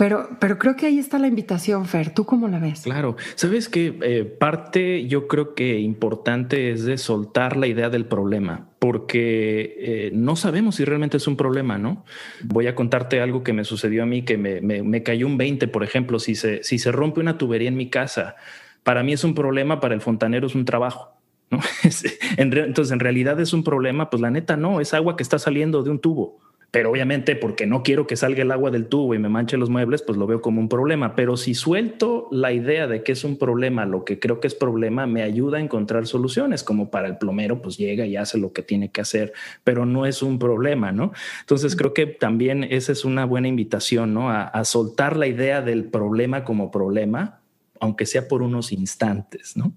Pero, 0.00 0.30
pero 0.40 0.58
creo 0.58 0.76
que 0.76 0.86
ahí 0.86 0.98
está 0.98 1.18
la 1.18 1.26
invitación, 1.26 1.84
Fer. 1.84 2.14
¿Tú 2.14 2.24
cómo 2.24 2.48
la 2.48 2.58
ves? 2.58 2.80
Claro. 2.84 3.18
Sabes 3.34 3.68
que 3.68 3.98
eh, 4.00 4.24
parte 4.24 5.06
yo 5.06 5.28
creo 5.28 5.54
que 5.54 5.78
importante 5.78 6.70
es 6.70 7.02
soltar 7.02 7.58
la 7.58 7.66
idea 7.66 7.90
del 7.90 8.06
problema, 8.06 8.70
porque 8.78 9.76
eh, 9.78 10.10
no 10.14 10.36
sabemos 10.36 10.76
si 10.76 10.86
realmente 10.86 11.18
es 11.18 11.26
un 11.26 11.36
problema, 11.36 11.76
¿no? 11.76 12.06
Voy 12.44 12.66
a 12.66 12.74
contarte 12.74 13.20
algo 13.20 13.42
que 13.42 13.52
me 13.52 13.62
sucedió 13.64 14.02
a 14.02 14.06
mí, 14.06 14.22
que 14.22 14.38
me, 14.38 14.62
me, 14.62 15.02
cayó 15.02 15.26
un 15.26 15.36
20, 15.36 15.68
por 15.68 15.84
ejemplo, 15.84 16.18
si 16.18 16.34
se, 16.34 16.64
si 16.64 16.78
se 16.78 16.90
rompe 16.92 17.20
una 17.20 17.36
tubería 17.36 17.68
en 17.68 17.76
mi 17.76 17.90
casa, 17.90 18.36
para 18.82 19.02
mí 19.02 19.12
es 19.12 19.22
un 19.22 19.34
problema, 19.34 19.80
para 19.80 19.94
el 19.94 20.00
fontanero 20.00 20.46
es 20.46 20.54
un 20.54 20.64
trabajo. 20.64 21.12
¿no? 21.50 21.60
Entonces, 22.38 22.90
en 22.90 23.00
realidad 23.00 23.38
es 23.38 23.52
un 23.52 23.64
problema, 23.64 24.08
pues 24.08 24.22
la 24.22 24.30
neta 24.30 24.56
no, 24.56 24.80
es 24.80 24.94
agua 24.94 25.18
que 25.18 25.22
está 25.22 25.38
saliendo 25.38 25.82
de 25.82 25.90
un 25.90 25.98
tubo 25.98 26.40
pero 26.70 26.90
obviamente 26.90 27.34
porque 27.34 27.66
no 27.66 27.82
quiero 27.82 28.06
que 28.06 28.16
salga 28.16 28.42
el 28.42 28.52
agua 28.52 28.70
del 28.70 28.86
tubo 28.86 29.14
y 29.14 29.18
me 29.18 29.28
manche 29.28 29.56
los 29.56 29.70
muebles, 29.70 30.02
pues 30.02 30.16
lo 30.16 30.26
veo 30.26 30.40
como 30.40 30.60
un 30.60 30.68
problema. 30.68 31.16
Pero 31.16 31.36
si 31.36 31.54
suelto 31.54 32.28
la 32.30 32.52
idea 32.52 32.86
de 32.86 33.02
que 33.02 33.12
es 33.12 33.24
un 33.24 33.38
problema, 33.38 33.86
lo 33.86 34.04
que 34.04 34.20
creo 34.20 34.40
que 34.40 34.46
es 34.46 34.54
problema, 34.54 35.06
me 35.06 35.22
ayuda 35.22 35.58
a 35.58 35.60
encontrar 35.60 36.06
soluciones, 36.06 36.62
como 36.62 36.90
para 36.90 37.08
el 37.08 37.18
plomero, 37.18 37.60
pues 37.60 37.76
llega 37.76 38.06
y 38.06 38.16
hace 38.16 38.38
lo 38.38 38.52
que 38.52 38.62
tiene 38.62 38.90
que 38.90 39.00
hacer, 39.00 39.32
pero 39.64 39.84
no 39.84 40.06
es 40.06 40.22
un 40.22 40.38
problema, 40.38 40.92
¿no? 40.92 41.12
Entonces 41.40 41.74
creo 41.74 41.92
que 41.92 42.06
también 42.06 42.64
esa 42.64 42.92
es 42.92 43.04
una 43.04 43.24
buena 43.24 43.48
invitación, 43.48 44.14
¿no? 44.14 44.30
A, 44.30 44.44
a 44.44 44.64
soltar 44.64 45.16
la 45.16 45.26
idea 45.26 45.62
del 45.62 45.84
problema 45.84 46.44
como 46.44 46.70
problema, 46.70 47.40
aunque 47.80 48.06
sea 48.06 48.28
por 48.28 48.42
unos 48.42 48.72
instantes, 48.72 49.56
¿no? 49.56 49.72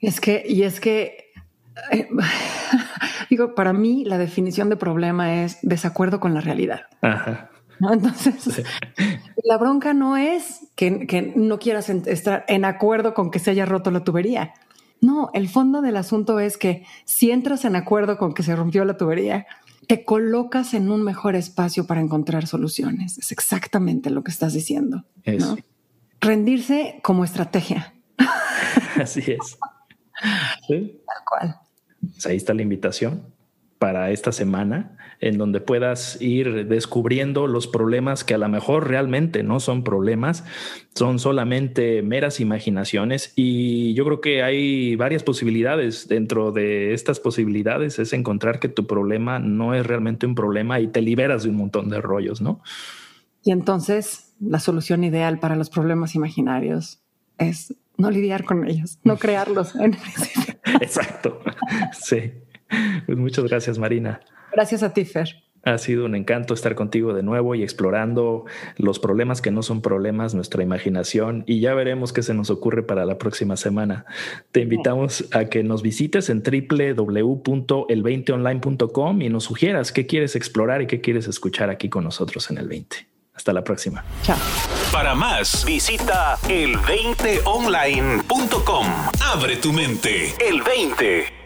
Es 0.00 0.20
que, 0.20 0.44
y 0.48 0.62
es 0.62 0.80
que 0.80 1.32
eh, 1.92 2.08
digo, 3.30 3.54
para 3.54 3.72
mí 3.72 4.04
la 4.04 4.18
definición 4.18 4.68
de 4.68 4.76
problema 4.76 5.42
es 5.42 5.58
desacuerdo 5.62 6.20
con 6.20 6.34
la 6.34 6.40
realidad. 6.40 6.82
Entonces, 7.80 8.64
la 9.44 9.56
bronca 9.56 9.94
no 9.94 10.16
es 10.16 10.68
que, 10.74 11.32
no 11.36 11.58
quieras 11.58 11.88
estar 11.90 12.44
en 12.48 12.64
acuerdo 12.64 13.14
con 13.14 13.30
que 13.30 13.38
se 13.38 13.50
haya 13.50 13.66
roto 13.66 13.90
la 13.90 14.04
tubería. 14.04 14.52
No, 15.00 15.30
el 15.32 15.48
fondo 15.48 15.80
del 15.80 15.96
asunto 15.96 16.40
es 16.40 16.58
que 16.58 16.84
si 17.04 17.30
entras 17.30 17.64
en 17.64 17.76
acuerdo 17.76 18.18
con 18.18 18.34
que 18.34 18.42
se 18.42 18.56
rompió 18.56 18.84
la 18.84 18.96
tubería, 18.96 19.46
te 19.86 20.04
colocas 20.04 20.74
en 20.74 20.90
un 20.90 21.02
mejor 21.02 21.36
espacio 21.36 21.86
para 21.86 22.00
encontrar 22.00 22.46
soluciones. 22.46 23.16
Es 23.18 23.30
exactamente 23.30 24.10
lo 24.10 24.24
que 24.24 24.32
estás 24.32 24.52
diciendo. 24.52 25.04
Rendirse 26.20 27.00
como 27.02 27.24
estrategia. 27.24 27.94
Así 29.00 29.20
es. 29.20 29.58
Tal 31.06 31.24
cual. 31.28 31.67
Pues 32.00 32.26
ahí 32.26 32.36
está 32.36 32.54
la 32.54 32.62
invitación 32.62 33.22
para 33.78 34.10
esta 34.10 34.32
semana, 34.32 34.96
en 35.20 35.38
donde 35.38 35.60
puedas 35.60 36.20
ir 36.20 36.66
descubriendo 36.66 37.46
los 37.46 37.66
problemas 37.66 38.24
que 38.24 38.34
a 38.34 38.38
lo 38.38 38.48
mejor 38.48 38.88
realmente 38.88 39.42
no 39.42 39.60
son 39.60 39.84
problemas, 39.84 40.44
son 40.94 41.18
solamente 41.18 42.02
meras 42.02 42.40
imaginaciones. 42.40 43.32
Y 43.36 43.94
yo 43.94 44.04
creo 44.04 44.20
que 44.20 44.42
hay 44.42 44.96
varias 44.96 45.22
posibilidades. 45.22 46.08
Dentro 46.08 46.52
de 46.52 46.92
estas 46.92 47.20
posibilidades 47.20 47.98
es 47.98 48.12
encontrar 48.12 48.58
que 48.58 48.68
tu 48.68 48.86
problema 48.86 49.38
no 49.38 49.74
es 49.74 49.86
realmente 49.86 50.26
un 50.26 50.34
problema 50.34 50.80
y 50.80 50.88
te 50.88 51.00
liberas 51.00 51.44
de 51.44 51.50
un 51.50 51.56
montón 51.56 51.88
de 51.88 52.00
rollos, 52.00 52.40
¿no? 52.40 52.60
Y 53.44 53.52
entonces 53.52 54.34
la 54.40 54.60
solución 54.60 55.04
ideal 55.04 55.38
para 55.38 55.56
los 55.56 55.70
problemas 55.70 56.14
imaginarios 56.14 57.00
es 57.38 57.74
no 57.96 58.10
lidiar 58.10 58.44
con 58.44 58.68
ellos, 58.68 58.98
no 59.04 59.16
crearlos. 59.18 59.74
Exacto. 60.80 61.40
Sí. 61.92 62.32
Pues 63.06 63.18
muchas 63.18 63.44
gracias, 63.44 63.78
Marina. 63.78 64.20
Gracias 64.52 64.82
a 64.82 64.92
ti, 64.92 65.04
Fer. 65.04 65.28
Ha 65.64 65.78
sido 65.78 66.04
un 66.04 66.14
encanto 66.14 66.54
estar 66.54 66.76
contigo 66.76 67.14
de 67.14 67.22
nuevo 67.22 67.54
y 67.54 67.62
explorando 67.62 68.44
los 68.76 68.98
problemas 69.00 69.42
que 69.42 69.50
no 69.50 69.62
son 69.62 69.82
problemas, 69.82 70.34
nuestra 70.34 70.62
imaginación 70.62 71.42
y 71.46 71.60
ya 71.60 71.74
veremos 71.74 72.12
qué 72.12 72.22
se 72.22 72.32
nos 72.32 72.48
ocurre 72.48 72.84
para 72.84 73.04
la 73.04 73.18
próxima 73.18 73.56
semana. 73.56 74.06
Te 74.52 74.60
invitamos 74.60 75.28
a 75.32 75.46
que 75.46 75.64
nos 75.64 75.82
visites 75.82 76.30
en 76.30 76.42
www.el20online.com 76.42 79.22
y 79.22 79.28
nos 79.28 79.44
sugieras 79.44 79.92
qué 79.92 80.06
quieres 80.06 80.36
explorar 80.36 80.80
y 80.80 80.86
qué 80.86 81.00
quieres 81.00 81.26
escuchar 81.26 81.70
aquí 81.70 81.88
con 81.88 82.04
nosotros 82.04 82.48
en 82.50 82.58
el 82.58 82.68
20. 82.68 83.17
Hasta 83.38 83.52
la 83.52 83.62
próxima. 83.62 84.04
Chao. 84.24 84.36
Para 84.90 85.14
más, 85.14 85.64
visita 85.64 86.36
el20online.com. 86.48 88.86
Abre 89.32 89.56
tu 89.58 89.72
mente. 89.72 90.34
El 90.40 90.62
20. 90.62 91.37